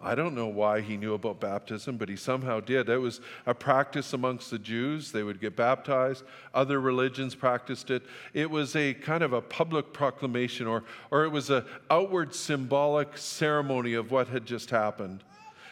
I 0.04 0.16
don't 0.16 0.34
know 0.34 0.48
why 0.48 0.80
he 0.80 0.96
knew 0.96 1.14
about 1.14 1.38
baptism, 1.38 1.96
but 1.96 2.08
he 2.08 2.16
somehow 2.16 2.58
did. 2.58 2.88
It 2.88 2.98
was 2.98 3.20
a 3.46 3.54
practice 3.54 4.12
amongst 4.12 4.50
the 4.50 4.58
Jews. 4.58 5.12
They 5.12 5.22
would 5.22 5.40
get 5.40 5.54
baptized. 5.54 6.24
Other 6.52 6.80
religions 6.80 7.36
practiced 7.36 7.90
it. 7.90 8.02
It 8.34 8.50
was 8.50 8.74
a 8.74 8.94
kind 8.94 9.22
of 9.22 9.32
a 9.32 9.40
public 9.40 9.92
proclamation, 9.92 10.66
or, 10.66 10.82
or 11.12 11.24
it 11.24 11.28
was 11.30 11.50
an 11.50 11.64
outward 11.88 12.34
symbolic 12.34 13.16
ceremony 13.16 13.94
of 13.94 14.10
what 14.10 14.26
had 14.26 14.44
just 14.44 14.70
happened. 14.70 15.22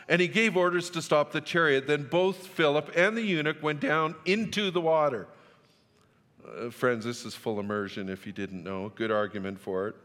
And 0.08 0.20
he 0.20 0.28
gave 0.28 0.56
orders 0.56 0.90
to 0.90 1.02
stop 1.02 1.32
the 1.32 1.40
chariot. 1.40 1.88
Then 1.88 2.04
both 2.04 2.46
Philip 2.46 2.92
and 2.96 3.16
the 3.16 3.22
eunuch 3.22 3.62
went 3.62 3.80
down 3.80 4.14
into 4.26 4.70
the 4.70 4.80
water. 4.80 5.26
Uh, 6.46 6.70
friends, 6.70 7.04
this 7.04 7.24
is 7.24 7.34
full 7.34 7.58
immersion 7.58 8.08
if 8.08 8.26
you 8.26 8.32
didn't 8.32 8.62
know. 8.62 8.92
Good 8.94 9.10
argument 9.10 9.60
for 9.60 9.88
it. 9.88 9.96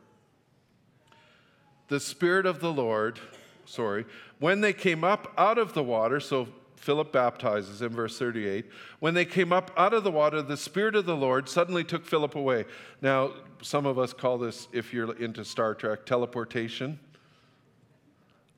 The 1.88 2.00
Spirit 2.00 2.48
of 2.48 2.60
the 2.60 2.74
Lord 2.74 3.20
sorry, 3.66 4.06
when 4.40 4.62
they 4.62 4.74
came 4.74 5.04
up 5.04 5.34
out 5.38 5.58
of 5.58 5.74
the 5.74 5.84
water, 5.84 6.20
so 6.20 6.48
Philip 6.76 7.12
baptizes 7.12 7.82
in 7.82 7.90
verse 7.90 8.18
38. 8.20 8.66
When 9.00 9.14
they 9.14 9.26
came 9.26 9.52
up 9.52 9.72
out 9.76 9.94
of 9.94 10.04
the 10.04 10.12
water, 10.12 10.42
the 10.42 10.58
Spirit 10.58 10.96
of 10.96 11.06
the 11.06 11.16
Lord 11.16 11.50
suddenly 11.50 11.84
took 11.84 12.06
Philip 12.06 12.36
away. 12.36 12.66
Now, 13.02 13.32
some 13.62 13.86
of 13.86 13.98
us 13.98 14.14
call 14.14 14.38
this, 14.38 14.68
if 14.72 14.94
you're 14.94 15.16
into 15.18 15.44
Star 15.44 15.74
Trek, 15.74 16.06
teleportation. 16.06 17.00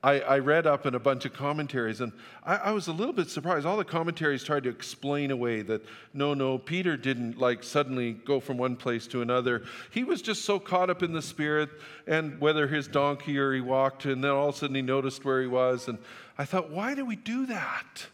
I, 0.04 0.20
I, 0.20 0.40
read 0.40 0.68
up 0.68 0.86
in 0.86 0.94
a 0.94 1.00
bunch 1.00 1.26
of 1.26 1.34
commentaries 1.34 2.02
and 2.02 2.12
I, 2.44 2.56
I, 2.58 2.72
was 2.72 2.88
a 2.88 2.92
little 2.92 3.14
bit 3.14 3.32
surprised. 3.32 3.66
All 3.66 3.78
the 3.78 3.84
commentaries 3.84 4.44
tried 4.44 4.64
to 4.64 4.70
explain 4.70 5.32
away 5.32 5.64
that 5.64 5.84
no, 6.14 6.36
no, 6.36 6.60
Peter 6.60 6.96
didn't 6.96 7.40
like 7.40 7.64
suddenly 7.64 8.14
go 8.14 8.40
from 8.40 8.58
one 8.58 8.76
place 8.76 9.08
to 9.08 9.24
another. 9.24 9.64
He 9.90 10.04
was 10.04 10.22
just 10.22 10.46
so 10.46 10.60
caught 10.60 10.92
up 10.92 11.02
in 11.02 11.14
the 11.14 11.22
Spirit 11.22 11.70
and 12.06 12.40
whether 12.40 12.68
his 12.68 12.88
donkey 12.88 13.40
or 13.40 13.54
he 13.54 13.62
walked, 13.62 14.06
and 14.06 14.24
then 14.24 14.32
all 14.32 14.50
of 14.50 14.56
a 14.56 14.58
sudden 14.60 14.76
he 14.76 14.84
noticed 14.84 15.26
where 15.26 15.42
he 15.42 15.48
was. 15.48 15.88
And 15.88 15.98
I 16.38 16.46
thought, 16.46 16.70
why 16.70 16.94
do 16.94 17.04
we 17.04 17.16
do 17.16 17.48
that? 17.48 18.06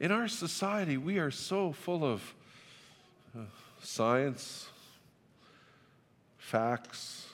In 0.00 0.10
our 0.10 0.26
society, 0.26 0.96
we 0.96 1.18
are 1.18 1.30
so 1.30 1.72
full 1.72 2.04
of 2.04 2.34
uh, 3.36 3.42
science, 3.82 4.68
facts, 6.38 7.27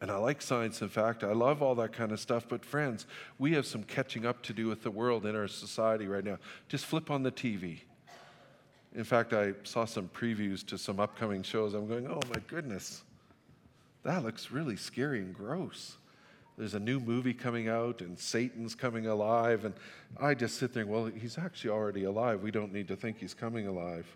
and 0.00 0.10
I 0.10 0.16
like 0.16 0.40
science 0.40 0.80
and 0.80 0.90
fact. 0.90 1.24
I 1.24 1.32
love 1.32 1.62
all 1.62 1.74
that 1.76 1.92
kind 1.92 2.10
of 2.12 2.20
stuff. 2.20 2.46
But, 2.48 2.64
friends, 2.64 3.06
we 3.38 3.52
have 3.52 3.66
some 3.66 3.82
catching 3.82 4.24
up 4.24 4.42
to 4.44 4.54
do 4.54 4.66
with 4.66 4.82
the 4.82 4.90
world 4.90 5.26
in 5.26 5.36
our 5.36 5.48
society 5.48 6.06
right 6.06 6.24
now. 6.24 6.38
Just 6.68 6.86
flip 6.86 7.10
on 7.10 7.22
the 7.22 7.32
TV. 7.32 7.80
In 8.94 9.04
fact, 9.04 9.32
I 9.32 9.52
saw 9.62 9.84
some 9.84 10.08
previews 10.08 10.66
to 10.66 10.78
some 10.78 10.98
upcoming 10.98 11.42
shows. 11.42 11.74
I'm 11.74 11.86
going, 11.86 12.08
oh 12.08 12.20
my 12.34 12.40
goodness, 12.48 13.02
that 14.02 14.24
looks 14.24 14.50
really 14.50 14.76
scary 14.76 15.18
and 15.18 15.34
gross. 15.34 15.96
There's 16.56 16.74
a 16.74 16.80
new 16.80 16.98
movie 16.98 17.32
coming 17.32 17.68
out, 17.68 18.00
and 18.00 18.18
Satan's 18.18 18.74
coming 18.74 19.06
alive. 19.06 19.64
And 19.64 19.74
I 20.18 20.34
just 20.34 20.56
sit 20.56 20.74
there, 20.74 20.86
well, 20.86 21.06
he's 21.06 21.38
actually 21.38 21.70
already 21.70 22.04
alive. 22.04 22.42
We 22.42 22.50
don't 22.50 22.72
need 22.72 22.88
to 22.88 22.96
think 22.96 23.18
he's 23.18 23.34
coming 23.34 23.66
alive. 23.66 24.06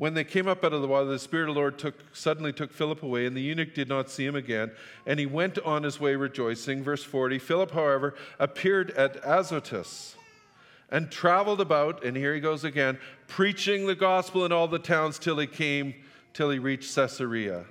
When 0.00 0.14
they 0.14 0.24
came 0.24 0.48
up 0.48 0.64
out 0.64 0.72
of 0.72 0.80
the 0.80 0.88
water, 0.88 1.04
the 1.04 1.18
Spirit 1.18 1.50
of 1.50 1.54
the 1.54 1.60
Lord 1.60 1.78
took, 1.78 1.94
suddenly 2.14 2.54
took 2.54 2.72
Philip 2.72 3.02
away, 3.02 3.26
and 3.26 3.36
the 3.36 3.42
eunuch 3.42 3.74
did 3.74 3.86
not 3.86 4.08
see 4.08 4.24
him 4.24 4.34
again, 4.34 4.70
and 5.04 5.20
he 5.20 5.26
went 5.26 5.58
on 5.58 5.82
his 5.82 6.00
way 6.00 6.16
rejoicing. 6.16 6.82
Verse 6.82 7.04
40 7.04 7.38
Philip, 7.38 7.72
however, 7.72 8.14
appeared 8.38 8.92
at 8.92 9.22
Azotus 9.22 10.16
and 10.88 11.10
traveled 11.10 11.60
about, 11.60 12.02
and 12.02 12.16
here 12.16 12.34
he 12.34 12.40
goes 12.40 12.64
again, 12.64 12.98
preaching 13.26 13.86
the 13.86 13.94
gospel 13.94 14.46
in 14.46 14.52
all 14.52 14.66
the 14.68 14.78
towns 14.78 15.18
till 15.18 15.36
he 15.36 15.46
came, 15.46 15.92
till 16.32 16.48
he 16.48 16.58
reached 16.58 16.94
Caesarea. 16.94 17.66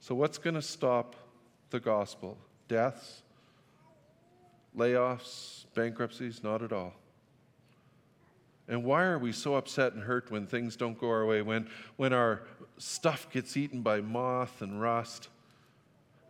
So, 0.00 0.16
what's 0.16 0.38
going 0.38 0.56
to 0.56 0.62
stop 0.62 1.14
the 1.70 1.78
gospel? 1.78 2.36
Deaths? 2.66 3.22
Layoffs? 4.76 5.64
Bankruptcies? 5.76 6.42
Not 6.42 6.60
at 6.60 6.72
all. 6.72 6.92
And 8.68 8.84
why 8.84 9.04
are 9.04 9.18
we 9.18 9.32
so 9.32 9.56
upset 9.56 9.92
and 9.92 10.02
hurt 10.02 10.30
when 10.30 10.46
things 10.46 10.76
don't 10.76 10.98
go 10.98 11.08
our 11.08 11.26
way, 11.26 11.42
when, 11.42 11.68
when 11.96 12.12
our 12.12 12.42
stuff 12.78 13.28
gets 13.30 13.56
eaten 13.56 13.82
by 13.82 14.00
moth 14.00 14.62
and 14.62 14.80
rust? 14.80 15.28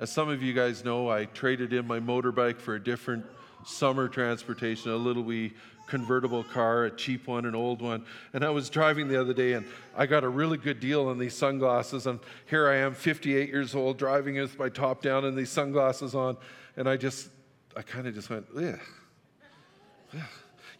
As 0.00 0.10
some 0.10 0.28
of 0.28 0.42
you 0.42 0.52
guys 0.52 0.84
know, 0.84 1.10
I 1.10 1.26
traded 1.26 1.72
in 1.72 1.86
my 1.86 2.00
motorbike 2.00 2.58
for 2.58 2.74
a 2.74 2.82
different 2.82 3.24
summer 3.64 4.08
transportation, 4.08 4.90
a 4.90 4.96
little 4.96 5.22
wee 5.22 5.52
convertible 5.86 6.42
car, 6.42 6.84
a 6.86 6.90
cheap 6.90 7.26
one, 7.26 7.44
an 7.44 7.54
old 7.54 7.82
one. 7.82 8.04
And 8.32 8.44
I 8.44 8.50
was 8.50 8.70
driving 8.70 9.08
the 9.08 9.20
other 9.20 9.34
day 9.34 9.52
and 9.52 9.66
I 9.94 10.06
got 10.06 10.24
a 10.24 10.28
really 10.28 10.56
good 10.56 10.80
deal 10.80 11.06
on 11.08 11.18
these 11.18 11.36
sunglasses. 11.36 12.06
And 12.06 12.18
here 12.46 12.68
I 12.68 12.76
am, 12.76 12.94
58 12.94 13.48
years 13.48 13.74
old, 13.74 13.98
driving 13.98 14.36
with 14.36 14.58
my 14.58 14.68
top 14.68 15.02
down 15.02 15.24
and 15.24 15.36
these 15.36 15.50
sunglasses 15.50 16.14
on. 16.14 16.36
And 16.76 16.88
I 16.88 16.96
just, 16.96 17.28
I 17.76 17.82
kind 17.82 18.06
of 18.06 18.14
just 18.14 18.30
went, 18.30 18.46
ugh. 18.56 20.20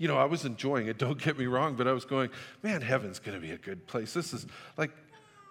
You 0.03 0.09
know, 0.09 0.19
I 0.19 0.25
was 0.25 0.45
enjoying 0.45 0.89
it, 0.89 0.99
don't 0.99 1.17
get 1.17 1.39
me 1.39 1.47
wrong, 1.47 1.77
but 1.77 1.87
I 1.87 1.93
was 1.93 2.05
going, 2.05 2.31
man, 2.61 2.81
heaven's 2.81 3.21
going 3.21 3.41
to 3.41 3.41
be 3.41 3.53
a 3.53 3.57
good 3.57 3.87
place. 3.87 4.13
This 4.13 4.33
is 4.33 4.49
like, 4.77 4.91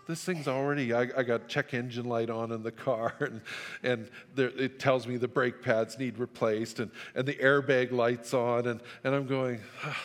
this 0.10 0.22
thing's 0.26 0.46
already, 0.46 0.94
I, 0.94 1.04
I, 1.16 1.24
got 1.24 1.48
check 1.48 1.74
engine 1.74 2.04
light 2.04 2.30
on 2.30 2.52
in 2.52 2.62
the 2.62 2.72
car, 2.90 3.16
and, 3.22 3.40
and 3.82 4.10
there, 4.36 4.50
it 4.50 4.78
tells 4.78 5.08
me 5.08 5.16
the 5.16 5.30
brake 5.30 5.62
pads 5.62 5.98
need 5.98 6.18
replaced, 6.18 6.82
and, 6.82 6.92
and 7.16 7.26
the 7.26 7.36
airbag 7.36 7.94
light's 7.94 8.34
on, 8.34 8.68
and, 8.68 8.82
and 9.06 9.16
I'm 9.16 9.26
going, 9.26 9.62
ah, 9.86 10.04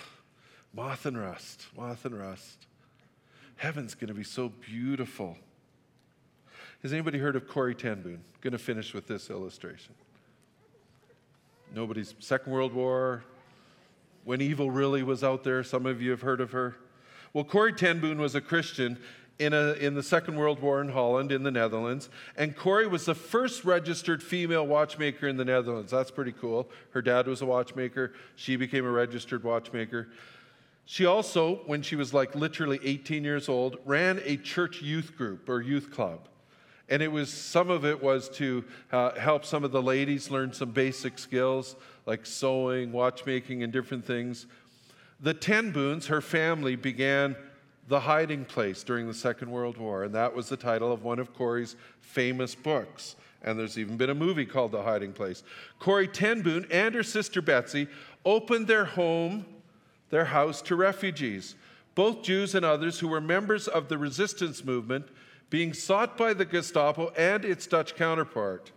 moth 0.72 1.06
and 1.06 1.18
rust, 1.18 1.66
moth 1.76 2.04
and 2.04 2.16
rust. 2.16 2.68
Heaven's 3.56 3.96
going 3.96 4.08
to 4.08 4.14
be 4.14 4.22
so 4.22 4.48
beautiful. 4.48 5.36
Has 6.84 6.92
anybody 6.92 7.18
heard 7.18 7.34
of 7.34 7.48
Corrie 7.48 7.74
ten 7.74 8.00
Boom? 8.00 8.20
Going 8.42 8.52
to 8.52 8.58
finish 8.58 8.94
with 8.94 9.08
this 9.08 9.28
illustration. 9.28 9.92
Nobody's 11.74 12.14
Second 12.20 12.52
World 12.52 12.72
War, 12.72 13.24
when 14.26 14.40
evil 14.40 14.72
really 14.72 15.04
was 15.04 15.22
out 15.22 15.44
there. 15.44 15.62
Some 15.62 15.86
of 15.86 16.02
you 16.02 16.10
have 16.10 16.20
heard 16.20 16.40
of 16.40 16.50
her. 16.50 16.76
Well, 17.32 17.44
Corrie 17.44 17.72
ten 17.72 18.18
was 18.18 18.34
a 18.34 18.40
Christian 18.40 18.98
in, 19.38 19.52
a, 19.52 19.74
in 19.74 19.94
the 19.94 20.02
Second 20.02 20.34
World 20.34 20.60
War 20.60 20.80
in 20.80 20.88
Holland, 20.88 21.30
in 21.30 21.44
the 21.44 21.50
Netherlands. 21.50 22.10
And 22.36 22.56
Corrie 22.56 22.88
was 22.88 23.04
the 23.04 23.14
first 23.14 23.64
registered 23.64 24.22
female 24.22 24.66
watchmaker 24.66 25.28
in 25.28 25.36
the 25.36 25.44
Netherlands. 25.44 25.92
That's 25.92 26.10
pretty 26.10 26.32
cool. 26.32 26.68
Her 26.90 27.02
dad 27.02 27.28
was 27.28 27.40
a 27.40 27.46
watchmaker, 27.46 28.14
she 28.34 28.56
became 28.56 28.84
a 28.84 28.90
registered 28.90 29.44
watchmaker. 29.44 30.08
She 30.86 31.06
also, 31.06 31.60
when 31.66 31.82
she 31.82 31.94
was 31.94 32.12
like 32.12 32.34
literally 32.34 32.80
18 32.82 33.22
years 33.22 33.48
old, 33.48 33.78
ran 33.84 34.20
a 34.24 34.36
church 34.36 34.82
youth 34.82 35.16
group 35.16 35.48
or 35.48 35.60
youth 35.60 35.92
club. 35.92 36.28
And 36.88 37.02
it 37.02 37.10
was, 37.10 37.32
some 37.32 37.70
of 37.70 37.84
it 37.84 38.02
was 38.02 38.28
to 38.30 38.64
uh, 38.92 39.18
help 39.18 39.44
some 39.44 39.62
of 39.64 39.72
the 39.72 39.82
ladies 39.82 40.30
learn 40.30 40.52
some 40.52 40.70
basic 40.70 41.18
skills 41.18 41.76
like 42.06 42.24
sewing, 42.24 42.92
watchmaking, 42.92 43.62
and 43.62 43.72
different 43.72 44.04
things. 44.04 44.46
The 45.20 45.34
Ten 45.34 45.72
Booms, 45.72 46.06
her 46.06 46.20
family, 46.20 46.76
began 46.76 47.36
the 47.88 48.00
Hiding 48.00 48.44
Place 48.44 48.82
during 48.82 49.06
the 49.06 49.14
Second 49.14 49.50
World 49.50 49.76
War, 49.76 50.04
and 50.04 50.14
that 50.14 50.34
was 50.34 50.48
the 50.48 50.56
title 50.56 50.92
of 50.92 51.04
one 51.04 51.18
of 51.18 51.34
Corrie's 51.34 51.76
famous 52.00 52.54
books. 52.54 53.16
And 53.42 53.58
there's 53.58 53.78
even 53.78 53.96
been 53.96 54.10
a 54.10 54.14
movie 54.14 54.46
called 54.46 54.72
The 54.72 54.82
Hiding 54.82 55.12
Place. 55.12 55.44
Corrie 55.78 56.08
ten 56.08 56.42
Boom 56.42 56.66
and 56.70 56.94
her 56.94 57.02
sister 57.02 57.40
Betsy 57.40 57.86
opened 58.24 58.66
their 58.66 58.84
home, 58.84 59.44
their 60.10 60.24
house, 60.24 60.60
to 60.62 60.74
refugees, 60.74 61.54
both 61.94 62.22
Jews 62.22 62.54
and 62.54 62.64
others 62.64 62.98
who 62.98 63.08
were 63.08 63.20
members 63.20 63.68
of 63.68 63.88
the 63.88 63.98
resistance 63.98 64.64
movement 64.64 65.06
being 65.48 65.72
sought 65.72 66.16
by 66.16 66.34
the 66.34 66.44
Gestapo 66.44 67.12
and 67.16 67.44
its 67.44 67.66
Dutch 67.66 67.94
counterpart. 67.94 68.72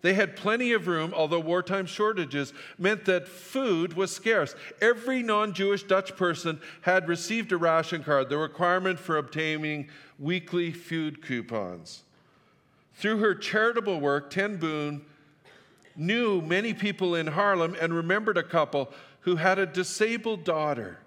They 0.00 0.14
had 0.14 0.36
plenty 0.36 0.72
of 0.72 0.86
room, 0.86 1.12
although 1.14 1.40
wartime 1.40 1.86
shortages 1.86 2.52
meant 2.78 3.04
that 3.06 3.26
food 3.26 3.94
was 3.94 4.14
scarce. 4.14 4.54
Every 4.80 5.22
non 5.22 5.52
Jewish 5.52 5.82
Dutch 5.82 6.16
person 6.16 6.60
had 6.82 7.08
received 7.08 7.50
a 7.50 7.56
ration 7.56 8.04
card, 8.04 8.28
the 8.28 8.38
requirement 8.38 9.00
for 9.00 9.16
obtaining 9.16 9.88
weekly 10.18 10.70
food 10.70 11.20
coupons. 11.20 12.02
Through 12.94 13.18
her 13.18 13.34
charitable 13.34 14.00
work, 14.00 14.30
Ten 14.30 14.56
Boom 14.56 15.04
knew 15.96 16.40
many 16.40 16.72
people 16.74 17.16
in 17.16 17.26
Haarlem 17.26 17.76
and 17.80 17.92
remembered 17.92 18.38
a 18.38 18.42
couple 18.42 18.92
who 19.22 19.36
had 19.36 19.58
a 19.58 19.66
disabled 19.66 20.44
daughter. 20.44 20.98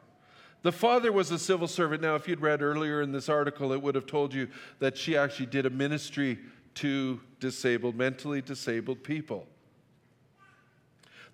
The 0.63 0.71
father 0.71 1.12
was 1.12 1.32
a 1.32 1.39
civil 1.39 1.67
servant. 1.67 2.01
Now, 2.01 2.15
if 2.15 2.27
you'd 2.27 2.41
read 2.41 2.62
earlier 2.62 3.01
in 3.01 3.12
this 3.12 3.30
article, 3.30 3.71
it 3.71 3.82
would 3.82 3.95
have 3.95 4.06
told 4.06 4.34
you 4.34 4.47
that 4.80 4.97
she 4.97 5.17
actually 5.17 5.47
did 5.47 5.65
a 5.65 5.69
ministry 5.69 6.38
to 6.75 7.19
disabled, 7.39 7.95
mentally 7.95 8.41
disabled 8.41 9.03
people. 9.03 9.47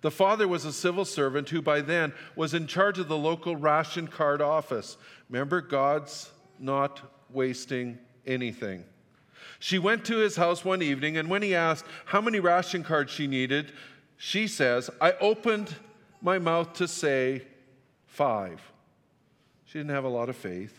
The 0.00 0.10
father 0.10 0.46
was 0.46 0.64
a 0.64 0.72
civil 0.72 1.04
servant 1.04 1.48
who 1.48 1.60
by 1.60 1.80
then 1.80 2.12
was 2.36 2.54
in 2.54 2.66
charge 2.66 2.98
of 2.98 3.08
the 3.08 3.16
local 3.16 3.56
ration 3.56 4.06
card 4.06 4.40
office. 4.40 4.96
Remember, 5.28 5.60
God's 5.60 6.30
not 6.58 7.00
wasting 7.30 7.98
anything. 8.26 8.84
She 9.58 9.78
went 9.78 10.04
to 10.04 10.18
his 10.18 10.36
house 10.36 10.64
one 10.64 10.82
evening, 10.82 11.16
and 11.16 11.28
when 11.28 11.42
he 11.42 11.54
asked 11.54 11.84
how 12.06 12.20
many 12.20 12.38
ration 12.38 12.84
cards 12.84 13.10
she 13.10 13.26
needed, 13.26 13.72
she 14.16 14.46
says, 14.46 14.88
I 15.00 15.12
opened 15.20 15.74
my 16.22 16.38
mouth 16.38 16.74
to 16.74 16.86
say 16.86 17.42
five. 18.06 18.60
She 19.64 19.78
didn't 19.78 19.90
have 19.90 20.04
a 20.04 20.08
lot 20.08 20.28
of 20.28 20.36
faith. 20.36 20.78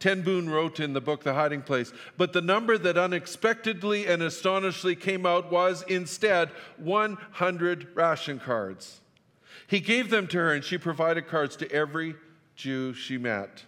Ten 0.00 0.22
Boom 0.22 0.48
wrote 0.48 0.80
in 0.80 0.94
the 0.94 1.00
book 1.00 1.22
The 1.22 1.34
Hiding 1.34 1.60
Place, 1.60 1.92
but 2.16 2.32
the 2.32 2.40
number 2.40 2.78
that 2.78 2.96
unexpectedly 2.96 4.06
and 4.06 4.22
astonishingly 4.22 4.96
came 4.96 5.26
out 5.26 5.52
was 5.52 5.84
instead 5.88 6.48
100 6.78 7.88
ration 7.94 8.40
cards. 8.40 9.02
He 9.66 9.78
gave 9.78 10.08
them 10.08 10.26
to 10.28 10.38
her, 10.38 10.54
and 10.54 10.64
she 10.64 10.78
provided 10.78 11.28
cards 11.28 11.54
to 11.56 11.70
every 11.70 12.14
Jew 12.56 12.94
she 12.94 13.18
met. 13.18 13.64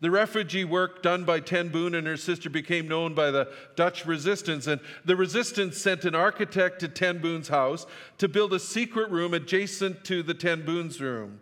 The 0.00 0.10
refugee 0.10 0.64
work 0.64 1.02
done 1.02 1.24
by 1.24 1.40
Ten 1.40 1.70
Boom 1.70 1.94
and 1.94 2.06
her 2.06 2.18
sister 2.18 2.50
became 2.50 2.86
known 2.86 3.14
by 3.14 3.30
the 3.30 3.50
Dutch 3.76 4.04
resistance, 4.04 4.66
and 4.66 4.78
the 5.06 5.16
resistance 5.16 5.78
sent 5.78 6.04
an 6.04 6.14
architect 6.14 6.80
to 6.80 6.88
Ten 6.88 7.18
Boom's 7.18 7.48
house 7.48 7.86
to 8.18 8.28
build 8.28 8.52
a 8.52 8.58
secret 8.58 9.10
room 9.10 9.32
adjacent 9.32 10.04
to 10.04 10.22
the 10.22 10.34
Ten 10.34 10.66
Boom's 10.66 11.00
room 11.00 11.40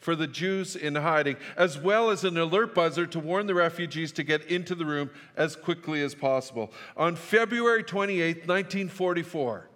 for 0.00 0.16
the 0.16 0.26
Jews 0.26 0.74
in 0.74 0.96
hiding, 0.96 1.36
as 1.56 1.78
well 1.78 2.10
as 2.10 2.24
an 2.24 2.36
alert 2.36 2.74
buzzer 2.74 3.06
to 3.06 3.20
warn 3.20 3.46
the 3.46 3.54
refugees 3.54 4.10
to 4.12 4.22
get 4.22 4.44
into 4.46 4.74
the 4.74 4.86
room 4.86 5.10
as 5.36 5.54
quickly 5.54 6.02
as 6.02 6.14
possible. 6.14 6.72
On 6.96 7.14
February 7.14 7.84
28, 7.84 8.48
1944, 8.48 9.68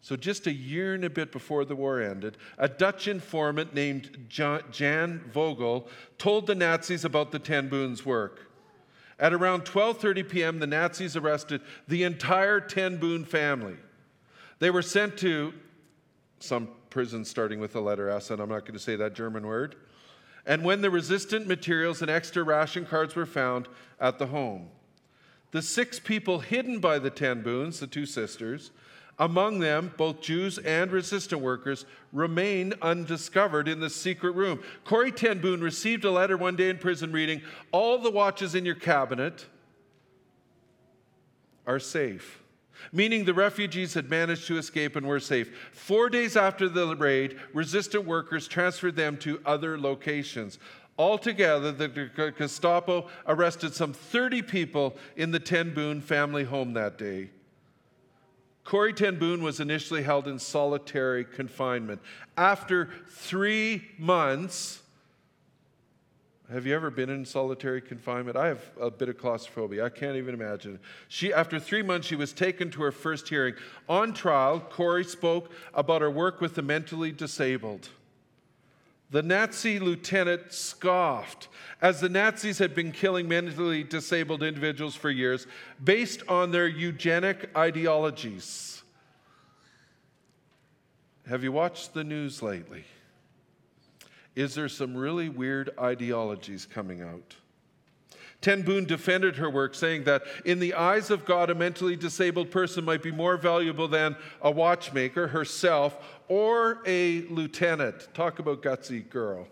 so 0.00 0.16
just 0.16 0.46
a 0.46 0.52
year 0.52 0.94
and 0.94 1.04
a 1.04 1.10
bit 1.10 1.32
before 1.32 1.64
the 1.64 1.74
war 1.74 2.00
ended, 2.00 2.36
a 2.58 2.68
Dutch 2.68 3.08
informant 3.08 3.74
named 3.74 4.26
Jan 4.28 5.24
Vogel 5.32 5.88
told 6.18 6.46
the 6.46 6.54
Nazis 6.54 7.04
about 7.04 7.32
the 7.32 7.38
Ten 7.38 7.68
Booms' 7.68 8.04
work. 8.04 8.50
At 9.18 9.32
around 9.32 9.64
12:30 9.64 10.28
p.m., 10.28 10.58
the 10.58 10.66
Nazis 10.66 11.16
arrested 11.16 11.62
the 11.88 12.02
entire 12.02 12.60
Ten 12.60 12.98
Boom 12.98 13.24
family. 13.24 13.76
They 14.58 14.70
were 14.70 14.82
sent 14.82 15.16
to 15.18 15.54
some 16.38 16.68
prison 16.94 17.24
starting 17.24 17.58
with 17.58 17.72
the 17.72 17.82
letter 17.82 18.08
S, 18.08 18.30
and 18.30 18.40
I'm 18.40 18.48
not 18.48 18.60
going 18.60 18.74
to 18.74 18.78
say 18.78 18.94
that 18.94 19.14
German 19.14 19.48
word. 19.48 19.74
And 20.46 20.62
when 20.62 20.80
the 20.80 20.90
resistant 20.90 21.48
materials 21.48 22.02
and 22.02 22.10
extra 22.10 22.44
ration 22.44 22.86
cards 22.86 23.16
were 23.16 23.26
found 23.26 23.66
at 24.00 24.20
the 24.20 24.26
home, 24.26 24.68
the 25.50 25.60
six 25.60 25.98
people 25.98 26.38
hidden 26.38 26.78
by 26.78 27.00
the 27.00 27.10
Ten 27.10 27.42
Booms, 27.42 27.80
the 27.80 27.88
two 27.88 28.06
sisters, 28.06 28.70
among 29.18 29.58
them, 29.58 29.92
both 29.96 30.20
Jews 30.20 30.58
and 30.58 30.92
resistant 30.92 31.42
workers, 31.42 31.84
remain 32.12 32.74
undiscovered 32.80 33.66
in 33.66 33.80
the 33.80 33.90
secret 33.90 34.36
room. 34.36 34.62
Corrie 34.84 35.10
ten 35.10 35.40
Boom 35.40 35.60
received 35.60 36.04
a 36.04 36.12
letter 36.12 36.36
one 36.36 36.54
day 36.54 36.68
in 36.68 36.78
prison 36.78 37.10
reading 37.10 37.42
All 37.72 37.98
the 37.98 38.10
watches 38.10 38.54
in 38.54 38.64
your 38.64 38.76
cabinet 38.76 39.46
are 41.66 41.80
safe 41.80 42.43
meaning 42.92 43.24
the 43.24 43.34
refugees 43.34 43.94
had 43.94 44.10
managed 44.10 44.46
to 44.46 44.58
escape 44.58 44.96
and 44.96 45.06
were 45.06 45.20
safe. 45.20 45.50
Four 45.72 46.08
days 46.08 46.36
after 46.36 46.68
the 46.68 46.96
raid, 46.96 47.38
resistant 47.52 48.04
workers 48.04 48.48
transferred 48.48 48.96
them 48.96 49.16
to 49.18 49.40
other 49.44 49.78
locations. 49.78 50.58
Altogether, 50.96 51.72
the 51.72 51.88
Gestapo 52.36 53.08
arrested 53.26 53.74
some 53.74 53.92
30 53.92 54.42
people 54.42 54.96
in 55.16 55.32
the 55.32 55.40
Ten 55.40 55.72
family 56.00 56.44
home 56.44 56.72
that 56.74 56.98
day. 56.98 57.30
Corrie 58.62 58.94
Ten 58.94 59.18
was 59.42 59.60
initially 59.60 60.02
held 60.02 60.26
in 60.26 60.38
solitary 60.38 61.24
confinement. 61.24 62.00
After 62.36 62.88
three 63.08 63.88
months, 63.98 64.83
have 66.52 66.66
you 66.66 66.74
ever 66.74 66.90
been 66.90 67.08
in 67.08 67.24
solitary 67.24 67.80
confinement? 67.80 68.36
I 68.36 68.48
have 68.48 68.62
a 68.78 68.90
bit 68.90 69.08
of 69.08 69.16
claustrophobia. 69.16 69.84
I 69.84 69.88
can't 69.88 70.16
even 70.16 70.34
imagine. 70.34 70.78
She, 71.08 71.32
after 71.32 71.58
three 71.58 71.82
months, 71.82 72.06
she 72.06 72.16
was 72.16 72.34
taken 72.34 72.70
to 72.72 72.82
her 72.82 72.92
first 72.92 73.28
hearing. 73.28 73.54
On 73.88 74.12
trial, 74.12 74.60
Corrie 74.60 75.04
spoke 75.04 75.50
about 75.72 76.02
her 76.02 76.10
work 76.10 76.42
with 76.42 76.54
the 76.54 76.62
mentally 76.62 77.12
disabled. 77.12 77.88
The 79.10 79.22
Nazi 79.22 79.78
lieutenant 79.78 80.52
scoffed, 80.52 81.48
as 81.80 82.00
the 82.00 82.08
Nazis 82.08 82.58
had 82.58 82.74
been 82.74 82.92
killing 82.92 83.26
mentally 83.26 83.82
disabled 83.82 84.42
individuals 84.42 84.94
for 84.94 85.10
years 85.10 85.46
based 85.82 86.22
on 86.28 86.50
their 86.50 86.66
eugenic 86.66 87.48
ideologies. 87.56 88.82
Have 91.28 91.42
you 91.42 91.52
watched 91.52 91.94
the 91.94 92.04
news 92.04 92.42
lately? 92.42 92.84
Is 94.36 94.54
there 94.54 94.68
some 94.68 94.96
really 94.96 95.28
weird 95.28 95.70
ideologies 95.78 96.66
coming 96.66 97.02
out. 97.02 97.36
Ten 98.40 98.62
Boom 98.62 98.84
defended 98.84 99.36
her 99.36 99.48
work, 99.48 99.74
saying 99.74 100.04
that 100.04 100.22
in 100.44 100.58
the 100.58 100.74
eyes 100.74 101.10
of 101.10 101.24
God, 101.24 101.48
a 101.48 101.54
mentally 101.54 101.96
disabled 101.96 102.50
person 102.50 102.84
might 102.84 103.02
be 103.02 103.10
more 103.10 103.38
valuable 103.38 103.88
than 103.88 104.16
a 104.42 104.50
watchmaker, 104.50 105.28
herself, 105.28 105.96
or 106.28 106.82
a 106.84 107.22
lieutenant. 107.22 108.08
Talk 108.12 108.40
about 108.40 108.62
gutsy 108.62 109.08
girl. 109.08 109.48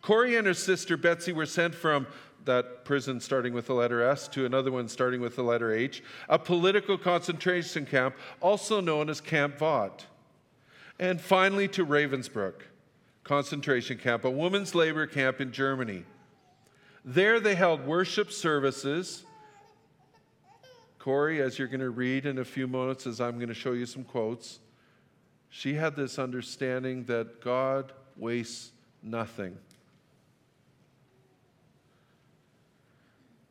Corrie 0.00 0.36
and 0.36 0.46
her 0.46 0.54
sister 0.54 0.96
Betsy 0.96 1.32
were 1.32 1.46
sent 1.46 1.74
from 1.74 2.06
that 2.44 2.84
prison 2.84 3.20
starting 3.20 3.54
with 3.54 3.66
the 3.66 3.74
letter 3.74 4.02
S 4.02 4.28
to 4.28 4.44
another 4.44 4.70
one 4.70 4.88
starting 4.88 5.20
with 5.20 5.34
the 5.34 5.42
letter 5.42 5.72
H, 5.72 6.02
a 6.28 6.38
political 6.38 6.98
concentration 6.98 7.86
camp, 7.86 8.16
also 8.40 8.80
known 8.80 9.08
as 9.08 9.20
Camp 9.20 9.58
Vught. 9.58 10.04
And 10.98 11.20
finally 11.20 11.68
to 11.68 11.86
Ravensbrück 11.86 12.62
concentration 13.24 13.98
camp, 13.98 14.24
a 14.24 14.30
women's 14.30 14.74
labor 14.74 15.06
camp 15.06 15.40
in 15.40 15.52
Germany. 15.52 16.04
There 17.04 17.40
they 17.40 17.54
held 17.54 17.86
worship 17.86 18.30
services. 18.30 19.24
Corrie, 20.98 21.42
as 21.42 21.58
you're 21.58 21.68
going 21.68 21.80
to 21.80 21.90
read 21.90 22.26
in 22.26 22.38
a 22.38 22.44
few 22.44 22.66
moments, 22.66 23.06
as 23.06 23.20
I'm 23.20 23.36
going 23.36 23.48
to 23.48 23.54
show 23.54 23.72
you 23.72 23.86
some 23.86 24.04
quotes, 24.04 24.60
she 25.48 25.74
had 25.74 25.96
this 25.96 26.18
understanding 26.18 27.04
that 27.04 27.40
God 27.40 27.92
wastes 28.16 28.70
nothing. 29.02 29.58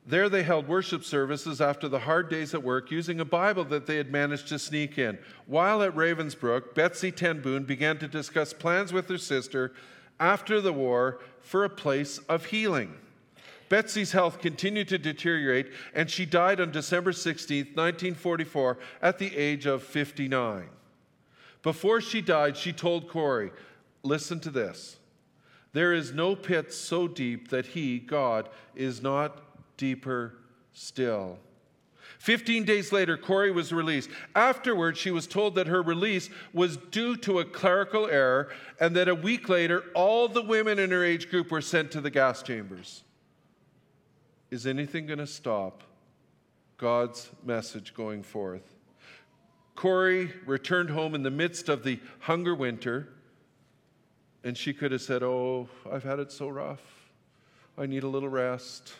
There 0.05 0.29
they 0.29 0.43
held 0.43 0.67
worship 0.67 1.03
services 1.03 1.61
after 1.61 1.87
the 1.87 1.99
hard 1.99 2.29
days 2.29 2.53
at 2.53 2.63
work 2.63 2.89
using 2.89 3.19
a 3.19 3.25
Bible 3.25 3.63
that 3.65 3.85
they 3.85 3.97
had 3.97 4.11
managed 4.11 4.47
to 4.47 4.57
sneak 4.57 4.97
in. 4.97 5.19
While 5.45 5.83
at 5.83 5.95
Ravensbrück, 5.95 6.73
Betsy 6.73 7.11
ten 7.11 7.41
Boom 7.41 7.63
began 7.63 7.99
to 7.99 8.07
discuss 8.07 8.51
plans 8.51 8.91
with 8.91 9.07
her 9.09 9.19
sister 9.19 9.73
after 10.19 10.59
the 10.59 10.73
war 10.73 11.19
for 11.41 11.63
a 11.63 11.69
place 11.69 12.17
of 12.29 12.45
healing. 12.45 12.95
Betsy's 13.69 14.11
health 14.11 14.41
continued 14.41 14.89
to 14.89 14.97
deteriorate, 14.97 15.71
and 15.93 16.09
she 16.09 16.25
died 16.25 16.59
on 16.59 16.71
December 16.71 17.13
16, 17.13 17.67
1944, 17.67 18.77
at 19.01 19.17
the 19.17 19.37
age 19.37 19.65
of 19.65 19.81
59. 19.81 20.67
Before 21.63 22.01
she 22.01 22.21
died, 22.21 22.57
she 22.57 22.73
told 22.73 23.07
Corrie, 23.07 23.51
Listen 24.03 24.39
to 24.41 24.49
this. 24.49 24.97
There 25.73 25.93
is 25.93 26.11
no 26.11 26.35
pit 26.35 26.73
so 26.73 27.07
deep 27.07 27.49
that 27.49 27.67
He, 27.67 27.99
God, 27.99 28.49
is 28.75 29.01
not 29.01 29.41
deeper 29.81 30.35
still. 30.73 31.39
15 32.19 32.65
days 32.65 32.91
later, 32.91 33.17
Corrie 33.17 33.49
was 33.49 33.73
released. 33.73 34.11
Afterwards, 34.35 34.99
she 34.99 35.09
was 35.09 35.25
told 35.25 35.55
that 35.55 35.65
her 35.65 35.81
release 35.81 36.29
was 36.53 36.77
due 36.77 37.15
to 37.17 37.39
a 37.39 37.45
clerical 37.45 38.07
error 38.07 38.49
and 38.79 38.95
that 38.95 39.07
a 39.07 39.15
week 39.15 39.49
later, 39.49 39.85
all 39.95 40.27
the 40.27 40.43
women 40.43 40.77
in 40.77 40.91
her 40.91 41.03
age 41.03 41.31
group 41.31 41.49
were 41.49 41.61
sent 41.61 41.89
to 41.93 41.99
the 41.99 42.11
gas 42.11 42.43
chambers. 42.43 43.03
Is 44.51 44.67
anything 44.67 45.07
going 45.07 45.17
to 45.17 45.25
stop 45.25 45.81
God's 46.77 47.31
message 47.43 47.95
going 47.95 48.21
forth? 48.21 48.75
Corrie 49.73 50.31
returned 50.45 50.91
home 50.91 51.15
in 51.15 51.23
the 51.23 51.31
midst 51.31 51.69
of 51.69 51.83
the 51.83 51.99
hunger 52.19 52.53
winter, 52.53 53.09
and 54.43 54.55
she 54.55 54.73
could 54.73 54.91
have 54.91 55.01
said, 55.01 55.23
Oh, 55.23 55.69
I've 55.91 56.03
had 56.03 56.19
it 56.19 56.31
so 56.31 56.49
rough. 56.49 56.83
I 57.79 57.87
need 57.87 58.03
a 58.03 58.07
little 58.07 58.29
rest. 58.29 58.93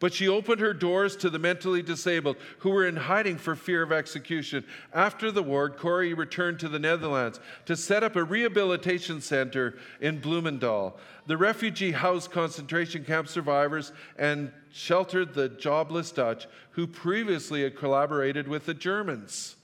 But 0.00 0.14
she 0.14 0.28
opened 0.28 0.60
her 0.60 0.72
doors 0.72 1.16
to 1.16 1.30
the 1.30 1.40
mentally 1.40 1.82
disabled 1.82 2.36
who 2.58 2.70
were 2.70 2.86
in 2.86 2.94
hiding 2.94 3.36
for 3.36 3.56
fear 3.56 3.82
of 3.82 3.90
execution. 3.90 4.64
After 4.94 5.32
the 5.32 5.42
war, 5.42 5.68
Corrie 5.68 6.14
returned 6.14 6.60
to 6.60 6.68
the 6.68 6.78
Netherlands 6.78 7.40
to 7.66 7.76
set 7.76 8.04
up 8.04 8.14
a 8.14 8.22
rehabilitation 8.22 9.20
center 9.20 9.76
in 10.00 10.20
Bloemendaal. 10.20 10.94
The 11.26 11.36
refugee 11.36 11.90
housed 11.90 12.30
concentration 12.30 13.04
camp 13.04 13.28
survivors 13.28 13.92
and 14.16 14.52
sheltered 14.70 15.34
the 15.34 15.48
jobless 15.48 16.12
Dutch 16.12 16.46
who 16.70 16.86
previously 16.86 17.64
had 17.64 17.76
collaborated 17.76 18.46
with 18.46 18.66
the 18.66 18.74
Germans. 18.74 19.56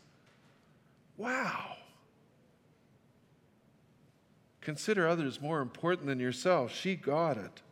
Wow. 1.16 1.76
Consider 4.60 5.06
others 5.06 5.40
more 5.40 5.60
important 5.60 6.08
than 6.08 6.18
yourself. 6.18 6.74
She 6.74 6.96
got 6.96 7.36
it. 7.36 7.62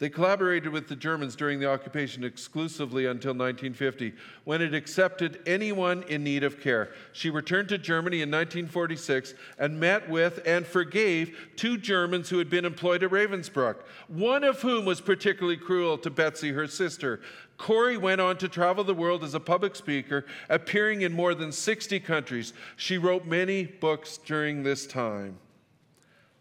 They 0.00 0.08
collaborated 0.08 0.72
with 0.72 0.88
the 0.88 0.96
Germans 0.96 1.36
during 1.36 1.60
the 1.60 1.68
occupation 1.68 2.24
exclusively 2.24 3.04
until 3.04 3.32
1950, 3.32 4.14
when 4.44 4.62
it 4.62 4.72
accepted 4.72 5.42
anyone 5.44 6.04
in 6.04 6.24
need 6.24 6.42
of 6.42 6.58
care. 6.58 6.88
She 7.12 7.28
returned 7.28 7.68
to 7.68 7.76
Germany 7.76 8.22
in 8.22 8.30
1946 8.30 9.34
and 9.58 9.78
met 9.78 10.08
with 10.08 10.40
and 10.46 10.66
forgave 10.66 11.36
two 11.54 11.76
Germans 11.76 12.30
who 12.30 12.38
had 12.38 12.48
been 12.48 12.64
employed 12.64 13.02
at 13.02 13.10
Ravensbrück, 13.10 13.76
one 14.08 14.42
of 14.42 14.62
whom 14.62 14.86
was 14.86 15.02
particularly 15.02 15.58
cruel 15.58 15.98
to 15.98 16.08
Betsy, 16.08 16.52
her 16.52 16.66
sister. 16.66 17.20
Corrie 17.58 17.98
went 17.98 18.22
on 18.22 18.38
to 18.38 18.48
travel 18.48 18.82
the 18.82 18.94
world 18.94 19.22
as 19.22 19.34
a 19.34 19.40
public 19.40 19.76
speaker, 19.76 20.24
appearing 20.48 21.02
in 21.02 21.12
more 21.12 21.34
than 21.34 21.52
60 21.52 22.00
countries. 22.00 22.54
She 22.76 22.96
wrote 22.96 23.26
many 23.26 23.64
books 23.66 24.16
during 24.16 24.62
this 24.62 24.86
time. 24.86 25.36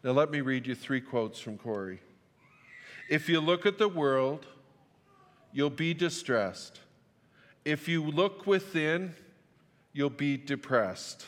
Now, 0.02 0.12
let 0.12 0.32
me 0.32 0.39
read 0.39 0.65
you 0.65 0.76
three 0.76 1.02
quotes 1.02 1.41
from 1.41 1.58
Corrie. 1.58 2.00
If 3.10 3.28
you 3.28 3.41
look 3.41 3.65
at 3.65 3.80
the 3.80 3.89
world, 3.89 4.45
you'll 5.52 5.72
be 5.72 5.95
distressed. 5.95 6.80
If 7.65 7.88
you 7.88 8.04
look 8.04 8.45
within, 8.45 9.15
you'll 9.93 10.12
be 10.12 10.38
depressed. 10.38 11.26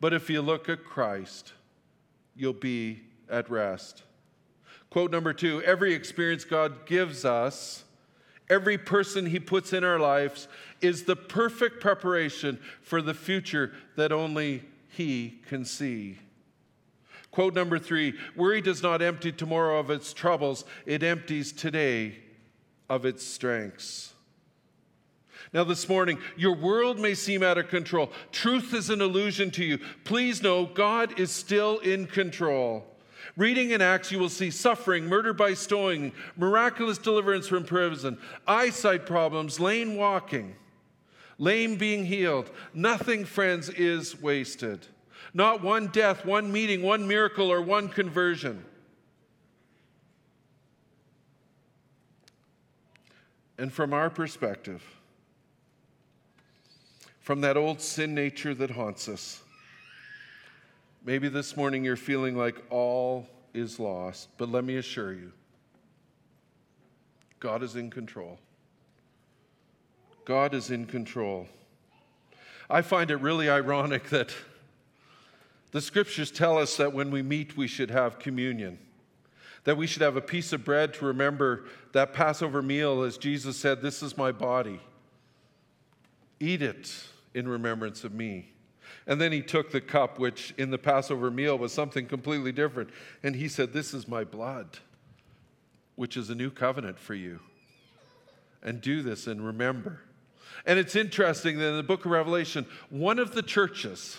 But 0.00 0.14
if 0.14 0.30
you 0.30 0.40
look 0.40 0.70
at 0.70 0.84
Christ, 0.84 1.52
you'll 2.34 2.54
be 2.54 3.02
at 3.28 3.50
rest. 3.50 4.04
Quote 4.88 5.12
number 5.12 5.34
two 5.34 5.62
Every 5.64 5.92
experience 5.92 6.46
God 6.46 6.86
gives 6.86 7.26
us, 7.26 7.84
every 8.48 8.78
person 8.78 9.26
He 9.26 9.38
puts 9.38 9.74
in 9.74 9.84
our 9.84 9.98
lives, 9.98 10.48
is 10.80 11.04
the 11.04 11.16
perfect 11.16 11.78
preparation 11.78 12.58
for 12.80 13.02
the 13.02 13.12
future 13.12 13.72
that 13.96 14.12
only 14.12 14.62
He 14.88 15.40
can 15.46 15.66
see. 15.66 16.20
Quote 17.38 17.54
number 17.54 17.78
three 17.78 18.14
Worry 18.34 18.60
does 18.60 18.82
not 18.82 19.00
empty 19.00 19.30
tomorrow 19.30 19.78
of 19.78 19.90
its 19.90 20.12
troubles, 20.12 20.64
it 20.86 21.04
empties 21.04 21.52
today 21.52 22.16
of 22.90 23.06
its 23.06 23.24
strengths. 23.24 24.12
Now, 25.52 25.62
this 25.62 25.88
morning, 25.88 26.18
your 26.36 26.56
world 26.56 26.98
may 26.98 27.14
seem 27.14 27.44
out 27.44 27.56
of 27.56 27.68
control. 27.68 28.10
Truth 28.32 28.74
is 28.74 28.90
an 28.90 29.00
illusion 29.00 29.52
to 29.52 29.64
you. 29.64 29.78
Please 30.02 30.42
know 30.42 30.66
God 30.66 31.20
is 31.20 31.30
still 31.30 31.78
in 31.78 32.08
control. 32.08 32.84
Reading 33.36 33.70
in 33.70 33.80
Acts, 33.80 34.10
you 34.10 34.18
will 34.18 34.28
see 34.28 34.50
suffering, 34.50 35.04
murder 35.04 35.32
by 35.32 35.54
stoning, 35.54 36.10
miraculous 36.36 36.98
deliverance 36.98 37.46
from 37.46 37.62
prison, 37.62 38.18
eyesight 38.48 39.06
problems, 39.06 39.60
lame 39.60 39.94
walking, 39.94 40.56
lame 41.38 41.76
being 41.76 42.04
healed. 42.04 42.50
Nothing, 42.74 43.24
friends, 43.24 43.68
is 43.68 44.20
wasted. 44.20 44.88
Not 45.38 45.62
one 45.62 45.86
death, 45.86 46.24
one 46.24 46.50
meeting, 46.50 46.82
one 46.82 47.06
miracle, 47.06 47.52
or 47.52 47.62
one 47.62 47.88
conversion. 47.88 48.64
And 53.56 53.72
from 53.72 53.92
our 53.92 54.10
perspective, 54.10 54.82
from 57.20 57.42
that 57.42 57.56
old 57.56 57.80
sin 57.80 58.16
nature 58.16 58.52
that 58.52 58.72
haunts 58.72 59.08
us, 59.08 59.40
maybe 61.04 61.28
this 61.28 61.56
morning 61.56 61.84
you're 61.84 61.94
feeling 61.94 62.36
like 62.36 62.60
all 62.68 63.28
is 63.54 63.78
lost, 63.78 64.30
but 64.38 64.50
let 64.50 64.64
me 64.64 64.76
assure 64.76 65.12
you 65.12 65.30
God 67.38 67.62
is 67.62 67.76
in 67.76 67.90
control. 67.90 68.40
God 70.24 70.52
is 70.52 70.72
in 70.72 70.86
control. 70.86 71.46
I 72.68 72.82
find 72.82 73.12
it 73.12 73.18
really 73.18 73.48
ironic 73.48 74.08
that 74.08 74.34
the 75.70 75.80
scriptures 75.80 76.30
tell 76.30 76.58
us 76.58 76.76
that 76.76 76.92
when 76.92 77.10
we 77.10 77.22
meet, 77.22 77.56
we 77.56 77.66
should 77.66 77.90
have 77.90 78.18
communion, 78.18 78.78
that 79.64 79.76
we 79.76 79.86
should 79.86 80.02
have 80.02 80.16
a 80.16 80.22
piece 80.22 80.52
of 80.52 80.64
bread 80.64 80.94
to 80.94 81.04
remember 81.04 81.64
that 81.92 82.12
Passover 82.12 82.62
meal, 82.62 83.02
as 83.02 83.18
Jesus 83.18 83.56
said, 83.56 83.82
This 83.82 84.02
is 84.02 84.16
my 84.16 84.32
body. 84.32 84.80
Eat 86.40 86.62
it 86.62 87.04
in 87.34 87.48
remembrance 87.48 88.04
of 88.04 88.14
me. 88.14 88.52
And 89.06 89.20
then 89.20 89.32
he 89.32 89.42
took 89.42 89.70
the 89.70 89.80
cup, 89.80 90.18
which 90.18 90.54
in 90.56 90.70
the 90.70 90.78
Passover 90.78 91.30
meal 91.30 91.58
was 91.58 91.72
something 91.72 92.06
completely 92.06 92.52
different, 92.52 92.90
and 93.22 93.36
he 93.36 93.48
said, 93.48 93.72
This 93.72 93.92
is 93.92 94.08
my 94.08 94.24
blood, 94.24 94.78
which 95.96 96.16
is 96.16 96.30
a 96.30 96.34
new 96.34 96.50
covenant 96.50 96.98
for 96.98 97.14
you. 97.14 97.40
And 98.62 98.80
do 98.80 99.02
this 99.02 99.26
and 99.26 99.44
remember. 99.44 100.00
And 100.66 100.78
it's 100.78 100.96
interesting 100.96 101.58
that 101.58 101.68
in 101.68 101.76
the 101.76 101.82
book 101.82 102.04
of 102.04 102.10
Revelation, 102.10 102.66
one 102.90 103.18
of 103.18 103.32
the 103.32 103.42
churches, 103.42 104.18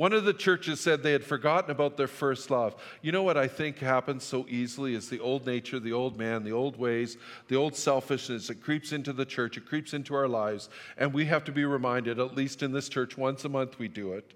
one 0.00 0.14
of 0.14 0.24
the 0.24 0.32
churches 0.32 0.80
said 0.80 1.02
they 1.02 1.12
had 1.12 1.22
forgotten 1.22 1.70
about 1.70 1.98
their 1.98 2.06
first 2.06 2.50
love. 2.50 2.74
You 3.02 3.12
know 3.12 3.22
what 3.22 3.36
I 3.36 3.46
think 3.46 3.80
happens 3.80 4.24
so 4.24 4.46
easily 4.48 4.94
is 4.94 5.10
the 5.10 5.20
old 5.20 5.44
nature, 5.44 5.78
the 5.78 5.92
old 5.92 6.16
man, 6.16 6.42
the 6.42 6.52
old 6.52 6.78
ways, 6.78 7.18
the 7.48 7.56
old 7.56 7.76
selfishness. 7.76 8.48
It 8.48 8.62
creeps 8.62 8.92
into 8.92 9.12
the 9.12 9.26
church, 9.26 9.58
it 9.58 9.66
creeps 9.66 9.92
into 9.92 10.14
our 10.14 10.26
lives, 10.26 10.70
and 10.96 11.12
we 11.12 11.26
have 11.26 11.44
to 11.44 11.52
be 11.52 11.66
reminded, 11.66 12.18
at 12.18 12.34
least 12.34 12.62
in 12.62 12.72
this 12.72 12.88
church, 12.88 13.18
once 13.18 13.44
a 13.44 13.50
month 13.50 13.78
we 13.78 13.88
do 13.88 14.14
it, 14.14 14.32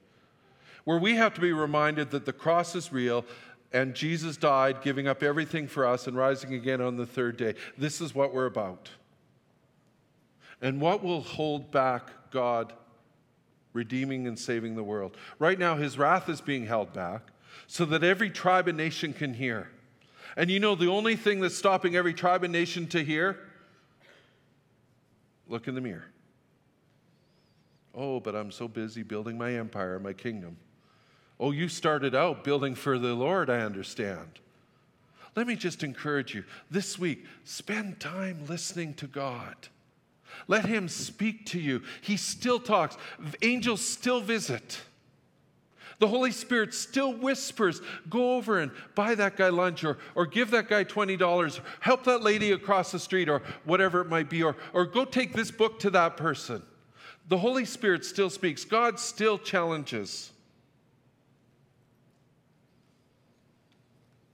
where 0.84 0.98
we 0.98 1.14
have 1.14 1.32
to 1.32 1.40
be 1.40 1.54
reminded 1.54 2.10
that 2.10 2.26
the 2.26 2.34
cross 2.34 2.76
is 2.76 2.92
real 2.92 3.24
and 3.72 3.94
Jesus 3.94 4.36
died, 4.36 4.82
giving 4.82 5.08
up 5.08 5.22
everything 5.22 5.66
for 5.66 5.86
us 5.86 6.06
and 6.06 6.14
rising 6.14 6.52
again 6.52 6.82
on 6.82 6.98
the 6.98 7.06
third 7.06 7.38
day. 7.38 7.54
This 7.78 8.02
is 8.02 8.14
what 8.14 8.34
we're 8.34 8.44
about. 8.44 8.90
And 10.60 10.78
what 10.78 11.02
will 11.02 11.22
hold 11.22 11.70
back 11.70 12.10
God 12.30 12.74
redeeming 13.74 14.26
and 14.26 14.38
saving 14.38 14.74
the 14.74 14.82
world? 14.82 15.16
Right 15.38 15.58
now, 15.58 15.76
his 15.76 15.98
wrath 15.98 16.30
is 16.30 16.40
being 16.40 16.64
held 16.64 16.94
back 16.94 17.30
so 17.66 17.84
that 17.84 18.02
every 18.02 18.30
tribe 18.30 18.68
and 18.68 18.78
nation 18.78 19.12
can 19.12 19.34
hear. 19.34 19.68
And 20.36 20.50
you 20.50 20.58
know, 20.58 20.74
the 20.74 20.88
only 20.88 21.16
thing 21.16 21.40
that's 21.40 21.54
stopping 21.54 21.94
every 21.94 22.14
tribe 22.14 22.42
and 22.42 22.52
nation 22.52 22.86
to 22.88 23.04
hear? 23.04 23.38
Look 25.48 25.68
in 25.68 25.74
the 25.74 25.80
mirror. 25.80 26.06
Oh, 27.94 28.18
but 28.18 28.34
I'm 28.34 28.50
so 28.50 28.66
busy 28.66 29.02
building 29.02 29.38
my 29.38 29.52
empire, 29.52 30.00
my 30.00 30.12
kingdom. 30.12 30.56
Oh, 31.38 31.52
you 31.52 31.68
started 31.68 32.14
out 32.14 32.42
building 32.42 32.74
for 32.74 32.98
the 32.98 33.14
Lord, 33.14 33.50
I 33.50 33.60
understand. 33.60 34.40
Let 35.36 35.46
me 35.46 35.56
just 35.56 35.82
encourage 35.82 36.34
you 36.34 36.44
this 36.70 36.98
week, 36.98 37.24
spend 37.44 38.00
time 38.00 38.46
listening 38.48 38.94
to 38.94 39.06
God. 39.06 39.68
Let 40.48 40.66
Him 40.66 40.88
speak 40.88 41.46
to 41.46 41.60
you. 41.60 41.82
He 42.00 42.16
still 42.16 42.60
talks, 42.60 42.96
angels 43.42 43.84
still 43.84 44.20
visit. 44.20 44.80
The 45.98 46.08
Holy 46.08 46.32
Spirit 46.32 46.74
still 46.74 47.12
whispers, 47.12 47.80
go 48.10 48.34
over 48.36 48.60
and 48.60 48.72
buy 48.94 49.14
that 49.14 49.36
guy 49.36 49.48
lunch 49.48 49.84
or, 49.84 49.98
or 50.14 50.26
give 50.26 50.50
that 50.50 50.68
guy 50.68 50.84
$20, 50.84 51.60
help 51.80 52.04
that 52.04 52.22
lady 52.22 52.52
across 52.52 52.90
the 52.90 52.98
street 52.98 53.28
or 53.28 53.42
whatever 53.64 54.00
it 54.00 54.08
might 54.08 54.28
be, 54.28 54.42
or, 54.42 54.56
or 54.72 54.86
go 54.86 55.04
take 55.04 55.32
this 55.32 55.50
book 55.50 55.78
to 55.80 55.90
that 55.90 56.16
person. 56.16 56.62
The 57.28 57.38
Holy 57.38 57.64
Spirit 57.64 58.04
still 58.04 58.28
speaks, 58.28 58.64
God 58.64 58.98
still 58.98 59.38
challenges. 59.38 60.32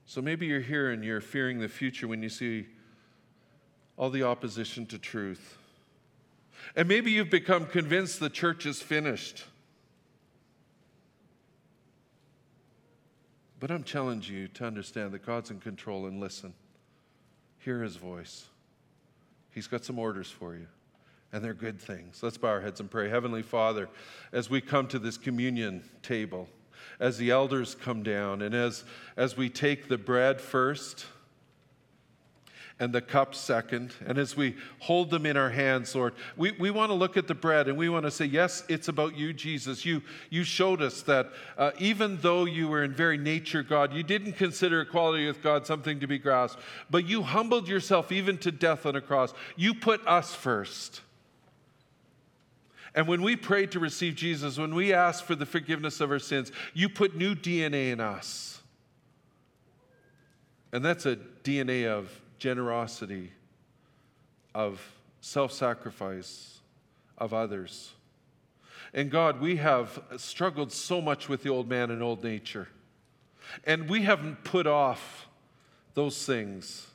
So 0.05 0.21
maybe 0.21 0.45
you're 0.45 0.59
here 0.59 0.91
and 0.91 1.05
you're 1.05 1.21
fearing 1.21 1.59
the 1.59 1.69
future 1.69 2.05
when 2.05 2.21
you 2.21 2.27
see 2.27 2.65
all 3.95 4.09
the 4.09 4.23
opposition 4.23 4.85
to 4.87 4.97
truth. 4.97 5.57
And 6.75 6.87
maybe 6.87 7.11
you've 7.11 7.29
become 7.29 7.65
convinced 7.65 8.19
the 8.19 8.29
church 8.29 8.65
is 8.65 8.81
finished. 8.81 9.43
But 13.59 13.69
I'm 13.69 13.83
challenging 13.83 14.35
you 14.35 14.47
to 14.49 14.65
understand 14.65 15.11
that 15.11 15.25
God's 15.25 15.51
in 15.51 15.59
control 15.59 16.07
and 16.07 16.19
listen. 16.19 16.53
Hear 17.59 17.83
his 17.83 17.95
voice. 17.95 18.45
He's 19.51 19.67
got 19.67 19.85
some 19.85 19.99
orders 19.99 20.31
for 20.31 20.55
you, 20.55 20.65
and 21.31 21.43
they're 21.43 21.53
good 21.53 21.79
things. 21.79 22.23
Let's 22.23 22.37
bow 22.37 22.47
our 22.47 22.61
heads 22.61 22.79
and 22.79 22.89
pray. 22.89 23.07
Heavenly 23.09 23.43
Father, 23.43 23.87
as 24.31 24.49
we 24.49 24.61
come 24.61 24.87
to 24.87 24.97
this 24.97 25.17
communion 25.17 25.83
table, 26.01 26.49
as 26.99 27.17
the 27.17 27.29
elders 27.29 27.75
come 27.75 28.01
down 28.01 28.41
and 28.41 28.55
as, 28.55 28.83
as 29.15 29.37
we 29.37 29.49
take 29.49 29.87
the 29.87 29.97
bread 29.97 30.41
first 30.41 31.05
and 32.79 32.93
the 32.93 33.01
cup 33.01 33.35
second, 33.35 33.93
and 34.05 34.17
as 34.17 34.35
we 34.35 34.55
hold 34.79 35.11
them 35.11 35.25
in 35.25 35.37
our 35.37 35.51
hands, 35.51 35.93
Lord, 35.93 36.13
we, 36.35 36.51
we 36.53 36.71
want 36.71 36.89
to 36.89 36.95
look 36.95 37.15
at 37.15 37.27
the 37.27 37.35
bread 37.35 37.67
and 37.67 37.77
we 37.77 37.89
want 37.89 38.05
to 38.05 38.11
say, 38.11 38.25
Yes, 38.25 38.63
it's 38.67 38.87
about 38.87 39.15
you, 39.15 39.33
Jesus. 39.33 39.85
You, 39.85 40.01
you 40.29 40.43
showed 40.43 40.81
us 40.81 41.01
that 41.03 41.29
uh, 41.57 41.71
even 41.77 42.17
though 42.21 42.45
you 42.45 42.67
were 42.67 42.83
in 42.83 42.93
very 42.93 43.17
nature 43.17 43.61
God, 43.61 43.93
you 43.93 44.03
didn't 44.03 44.33
consider 44.33 44.81
equality 44.81 45.27
with 45.27 45.43
God 45.43 45.67
something 45.67 45.99
to 45.99 46.07
be 46.07 46.17
grasped, 46.17 46.59
but 46.89 47.07
you 47.07 47.21
humbled 47.21 47.67
yourself 47.67 48.11
even 48.11 48.37
to 48.39 48.51
death 48.51 48.85
on 48.85 48.95
a 48.95 49.01
cross. 49.01 49.33
You 49.55 49.73
put 49.73 50.05
us 50.07 50.33
first. 50.33 51.01
And 52.93 53.07
when 53.07 53.21
we 53.21 53.35
prayed 53.35 53.71
to 53.71 53.79
receive 53.79 54.15
Jesus, 54.15 54.57
when 54.57 54.75
we 54.75 54.93
asked 54.93 55.23
for 55.23 55.35
the 55.35 55.45
forgiveness 55.45 56.01
of 56.01 56.11
our 56.11 56.19
sins, 56.19 56.51
you 56.73 56.89
put 56.89 57.15
new 57.15 57.35
DNA 57.35 57.91
in 57.91 57.99
us. 57.99 58.61
And 60.73 60.83
that's 60.83 61.05
a 61.05 61.17
DNA 61.43 61.87
of 61.87 62.09
generosity, 62.41 63.31
of 64.55 64.81
self 65.21 65.51
sacrifice, 65.51 66.59
of 67.15 67.35
others. 67.35 67.91
And 68.95 69.11
God, 69.11 69.39
we 69.39 69.57
have 69.57 70.01
struggled 70.17 70.71
so 70.71 71.01
much 71.01 71.29
with 71.29 71.43
the 71.43 71.49
old 71.49 71.69
man 71.69 71.91
and 71.91 72.01
old 72.01 72.23
nature. 72.23 72.67
And 73.63 73.87
we 73.87 74.01
haven't 74.01 74.43
put 74.43 74.65
off 74.65 75.27
those 75.93 76.25
things 76.25 76.87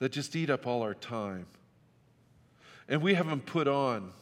that 0.00 0.10
just 0.10 0.34
eat 0.34 0.50
up 0.50 0.66
all 0.66 0.82
our 0.82 0.94
time. 0.94 1.46
And 2.88 3.00
we 3.00 3.14
haven't 3.14 3.46
put 3.46 3.68
on 3.68 4.12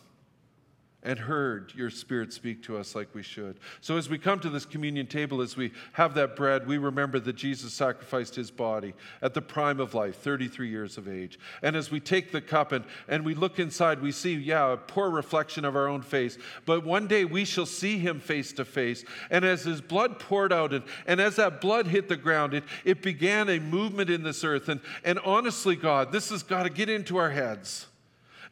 and 1.04 1.18
heard 1.18 1.72
your 1.74 1.90
spirit 1.90 2.32
speak 2.32 2.62
to 2.62 2.76
us 2.76 2.94
like 2.94 3.12
we 3.12 3.22
should. 3.22 3.58
So, 3.80 3.96
as 3.96 4.08
we 4.08 4.18
come 4.18 4.38
to 4.40 4.48
this 4.48 4.64
communion 4.64 5.06
table, 5.06 5.40
as 5.40 5.56
we 5.56 5.72
have 5.92 6.14
that 6.14 6.36
bread, 6.36 6.66
we 6.66 6.78
remember 6.78 7.18
that 7.18 7.34
Jesus 7.34 7.72
sacrificed 7.72 8.36
his 8.36 8.50
body 8.50 8.94
at 9.20 9.34
the 9.34 9.42
prime 9.42 9.80
of 9.80 9.94
life, 9.94 10.16
33 10.16 10.68
years 10.68 10.98
of 10.98 11.08
age. 11.08 11.40
And 11.62 11.74
as 11.74 11.90
we 11.90 11.98
take 11.98 12.30
the 12.30 12.40
cup 12.40 12.70
and, 12.70 12.84
and 13.08 13.24
we 13.24 13.34
look 13.34 13.58
inside, 13.58 14.00
we 14.00 14.12
see, 14.12 14.34
yeah, 14.34 14.72
a 14.72 14.76
poor 14.76 15.10
reflection 15.10 15.64
of 15.64 15.74
our 15.74 15.88
own 15.88 16.02
face. 16.02 16.38
But 16.66 16.84
one 16.84 17.08
day 17.08 17.24
we 17.24 17.44
shall 17.44 17.66
see 17.66 17.98
him 17.98 18.20
face 18.20 18.52
to 18.54 18.64
face. 18.64 19.04
And 19.30 19.44
as 19.44 19.64
his 19.64 19.80
blood 19.80 20.20
poured 20.20 20.52
out, 20.52 20.72
and, 20.72 20.84
and 21.06 21.20
as 21.20 21.36
that 21.36 21.60
blood 21.60 21.88
hit 21.88 22.08
the 22.08 22.16
ground, 22.16 22.54
it, 22.54 22.64
it 22.84 23.02
began 23.02 23.48
a 23.48 23.58
movement 23.58 24.08
in 24.08 24.22
this 24.22 24.44
earth. 24.44 24.68
And, 24.68 24.80
and 25.04 25.18
honestly, 25.20 25.74
God, 25.74 26.12
this 26.12 26.30
has 26.30 26.44
got 26.44 26.62
to 26.62 26.70
get 26.70 26.88
into 26.88 27.16
our 27.16 27.30
heads. 27.30 27.86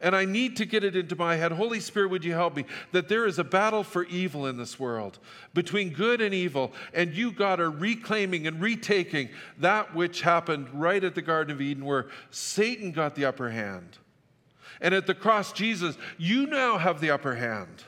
And 0.00 0.16
I 0.16 0.24
need 0.24 0.56
to 0.56 0.64
get 0.64 0.82
it 0.82 0.96
into 0.96 1.14
my 1.14 1.36
head. 1.36 1.52
Holy 1.52 1.80
Spirit, 1.80 2.10
would 2.10 2.24
you 2.24 2.32
help 2.32 2.56
me? 2.56 2.64
That 2.92 3.08
there 3.08 3.26
is 3.26 3.38
a 3.38 3.44
battle 3.44 3.84
for 3.84 4.04
evil 4.04 4.46
in 4.46 4.56
this 4.56 4.80
world, 4.80 5.18
between 5.52 5.90
good 5.90 6.20
and 6.22 6.32
evil. 6.32 6.72
And 6.94 7.12
you, 7.12 7.32
God, 7.32 7.60
are 7.60 7.70
reclaiming 7.70 8.46
and 8.46 8.60
retaking 8.62 9.28
that 9.58 9.94
which 9.94 10.22
happened 10.22 10.68
right 10.72 11.04
at 11.04 11.14
the 11.14 11.22
Garden 11.22 11.54
of 11.54 11.60
Eden, 11.60 11.84
where 11.84 12.06
Satan 12.30 12.92
got 12.92 13.14
the 13.14 13.26
upper 13.26 13.50
hand. 13.50 13.98
And 14.80 14.94
at 14.94 15.06
the 15.06 15.14
cross, 15.14 15.52
Jesus, 15.52 15.98
you 16.16 16.46
now 16.46 16.78
have 16.78 17.00
the 17.00 17.10
upper 17.10 17.34
hand. 17.34 17.84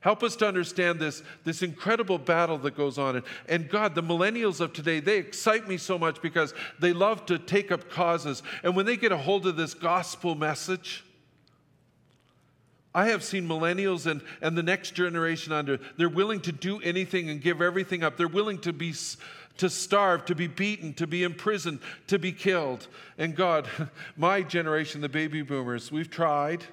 Help 0.00 0.22
us 0.22 0.36
to 0.36 0.46
understand 0.46 1.00
this, 1.00 1.22
this 1.44 1.62
incredible 1.62 2.18
battle 2.18 2.56
that 2.58 2.76
goes 2.76 2.98
on. 2.98 3.16
And, 3.16 3.24
and 3.48 3.68
God, 3.68 3.94
the 3.94 4.02
millennials 4.02 4.60
of 4.60 4.72
today, 4.72 5.00
they 5.00 5.18
excite 5.18 5.68
me 5.68 5.76
so 5.76 5.98
much 5.98 6.22
because 6.22 6.54
they 6.78 6.92
love 6.92 7.26
to 7.26 7.38
take 7.38 7.72
up 7.72 7.90
causes. 7.90 8.42
And 8.62 8.76
when 8.76 8.86
they 8.86 8.96
get 8.96 9.10
a 9.10 9.16
hold 9.16 9.46
of 9.46 9.56
this 9.56 9.74
gospel 9.74 10.36
message, 10.36 11.04
I 12.94 13.08
have 13.08 13.24
seen 13.24 13.46
millennials 13.46 14.06
and, 14.06 14.22
and 14.40 14.56
the 14.56 14.62
next 14.62 14.92
generation 14.92 15.52
under, 15.52 15.78
they're 15.96 16.08
willing 16.08 16.40
to 16.42 16.52
do 16.52 16.80
anything 16.80 17.28
and 17.28 17.40
give 17.40 17.60
everything 17.60 18.02
up. 18.04 18.16
They're 18.16 18.28
willing 18.28 18.58
to 18.60 18.72
be 18.72 18.94
to 19.58 19.68
starve, 19.68 20.24
to 20.26 20.36
be 20.36 20.46
beaten, 20.46 20.94
to 20.94 21.06
be 21.06 21.24
imprisoned, 21.24 21.80
to 22.06 22.18
be 22.18 22.32
killed. 22.32 22.86
And 23.18 23.34
God, 23.34 23.68
my 24.16 24.42
generation, 24.42 25.00
the 25.00 25.08
baby 25.08 25.42
boomers, 25.42 25.90
we've 25.90 26.10
tried. 26.10 26.64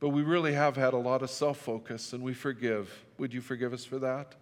But 0.00 0.08
we 0.08 0.22
really 0.22 0.54
have 0.54 0.76
had 0.76 0.94
a 0.94 0.98
lot 0.98 1.22
of 1.22 1.30
self 1.30 1.58
focus 1.58 2.12
and 2.12 2.22
we 2.22 2.32
forgive. 2.32 3.04
Would 3.18 3.34
you 3.34 3.42
forgive 3.42 3.72
us 3.72 3.84
for 3.84 3.98
that? 3.98 4.34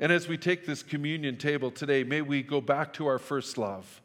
And 0.00 0.10
as 0.10 0.28
we 0.28 0.38
take 0.38 0.66
this 0.66 0.82
communion 0.82 1.36
table 1.36 1.70
today, 1.70 2.04
may 2.04 2.22
we 2.22 2.42
go 2.42 2.60
back 2.60 2.92
to 2.94 3.06
our 3.06 3.18
first 3.18 3.58
love. 3.58 4.00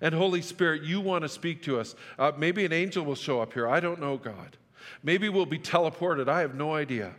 And 0.00 0.14
Holy 0.14 0.40
Spirit, 0.40 0.82
you 0.82 1.00
want 1.00 1.22
to 1.22 1.28
speak 1.28 1.62
to 1.64 1.78
us. 1.78 1.94
Uh, 2.18 2.32
maybe 2.36 2.64
an 2.64 2.72
angel 2.72 3.04
will 3.04 3.14
show 3.14 3.40
up 3.40 3.52
here. 3.52 3.68
I 3.68 3.80
don't 3.80 4.00
know, 4.00 4.16
God. 4.16 4.56
Maybe 5.02 5.28
we'll 5.28 5.46
be 5.46 5.58
teleported. 5.58 6.28
I 6.28 6.40
have 6.40 6.54
no 6.54 6.74
idea. 6.74 7.14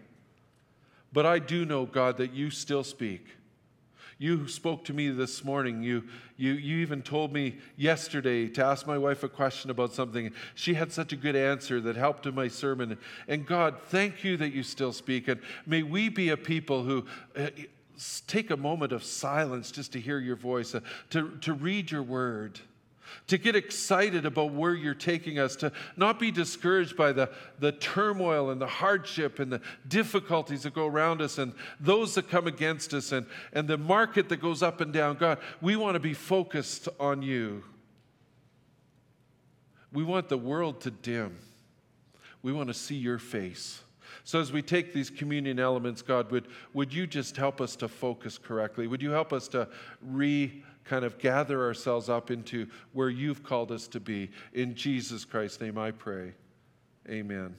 But 1.13 1.25
I 1.25 1.39
do 1.39 1.65
know, 1.65 1.85
God, 1.85 2.17
that 2.17 2.33
you 2.33 2.49
still 2.49 2.83
speak. 2.83 3.27
You 4.21 4.47
spoke 4.47 4.85
to 4.85 4.93
me 4.93 5.09
this 5.09 5.43
morning. 5.43 5.81
You, 5.81 6.03
you, 6.37 6.51
you 6.51 6.77
even 6.77 7.01
told 7.01 7.33
me 7.33 7.57
yesterday 7.75 8.47
to 8.49 8.63
ask 8.63 8.85
my 8.85 8.99
wife 8.99 9.23
a 9.23 9.27
question 9.27 9.71
about 9.71 9.95
something. 9.95 10.31
She 10.53 10.75
had 10.75 10.91
such 10.91 11.11
a 11.11 11.15
good 11.15 11.35
answer 11.35 11.81
that 11.81 11.95
helped 11.95 12.27
in 12.27 12.35
my 12.35 12.47
sermon. 12.47 12.99
And 13.27 13.47
God, 13.47 13.77
thank 13.87 14.23
you 14.23 14.37
that 14.37 14.53
you 14.53 14.61
still 14.61 14.93
speak. 14.93 15.27
And 15.27 15.41
may 15.65 15.81
we 15.81 16.09
be 16.09 16.29
a 16.29 16.37
people 16.37 16.83
who. 16.83 17.05
Uh, 17.35 17.49
take 18.25 18.49
a 18.49 18.57
moment 18.57 18.91
of 18.91 19.03
silence 19.03 19.69
just 19.69 19.93
to 19.93 19.99
hear 19.99 20.17
your 20.17 20.35
voice, 20.35 20.73
uh, 20.73 20.79
to, 21.11 21.37
to 21.41 21.53
read 21.53 21.91
your 21.91 22.01
word 22.01 22.59
to 23.27 23.37
get 23.37 23.55
excited 23.55 24.25
about 24.25 24.51
where 24.51 24.73
you're 24.73 24.93
taking 24.93 25.39
us, 25.39 25.55
to 25.57 25.71
not 25.95 26.19
be 26.19 26.31
discouraged 26.31 26.95
by 26.95 27.11
the, 27.11 27.29
the 27.59 27.71
turmoil 27.73 28.49
and 28.49 28.61
the 28.61 28.67
hardship 28.67 29.39
and 29.39 29.51
the 29.51 29.61
difficulties 29.87 30.63
that 30.63 30.73
go 30.73 30.87
around 30.87 31.21
us 31.21 31.37
and 31.37 31.53
those 31.79 32.15
that 32.15 32.29
come 32.29 32.47
against 32.47 32.93
us 32.93 33.11
and, 33.11 33.25
and 33.53 33.67
the 33.67 33.77
market 33.77 34.29
that 34.29 34.37
goes 34.37 34.63
up 34.63 34.81
and 34.81 34.93
down. 34.93 35.17
God, 35.17 35.37
we 35.61 35.75
want 35.75 35.95
to 35.95 35.99
be 35.99 36.13
focused 36.13 36.89
on 36.99 37.21
you. 37.21 37.63
We 39.93 40.03
want 40.03 40.29
the 40.29 40.37
world 40.37 40.81
to 40.81 40.91
dim. 40.91 41.37
We 42.41 42.53
want 42.53 42.69
to 42.69 42.73
see 42.73 42.95
your 42.95 43.19
face. 43.19 43.81
So, 44.23 44.39
as 44.39 44.51
we 44.51 44.61
take 44.61 44.93
these 44.93 45.09
communion 45.09 45.59
elements, 45.59 46.01
God, 46.01 46.31
would, 46.31 46.47
would 46.73 46.93
you 46.93 47.07
just 47.07 47.35
help 47.37 47.59
us 47.59 47.75
to 47.77 47.87
focus 47.87 48.37
correctly? 48.37 48.87
Would 48.87 49.01
you 49.01 49.11
help 49.11 49.33
us 49.33 49.47
to 49.49 49.67
re 50.01 50.63
kind 50.91 51.05
of 51.05 51.17
gather 51.19 51.63
ourselves 51.63 52.09
up 52.09 52.29
into 52.31 52.67
where 52.91 53.07
you've 53.07 53.43
called 53.43 53.71
us 53.71 53.87
to 53.87 53.97
be. 53.97 54.29
In 54.51 54.75
Jesus 54.75 55.23
Christ's 55.23 55.61
name 55.61 55.77
I 55.77 55.91
pray. 55.91 56.33
Amen. 57.07 57.55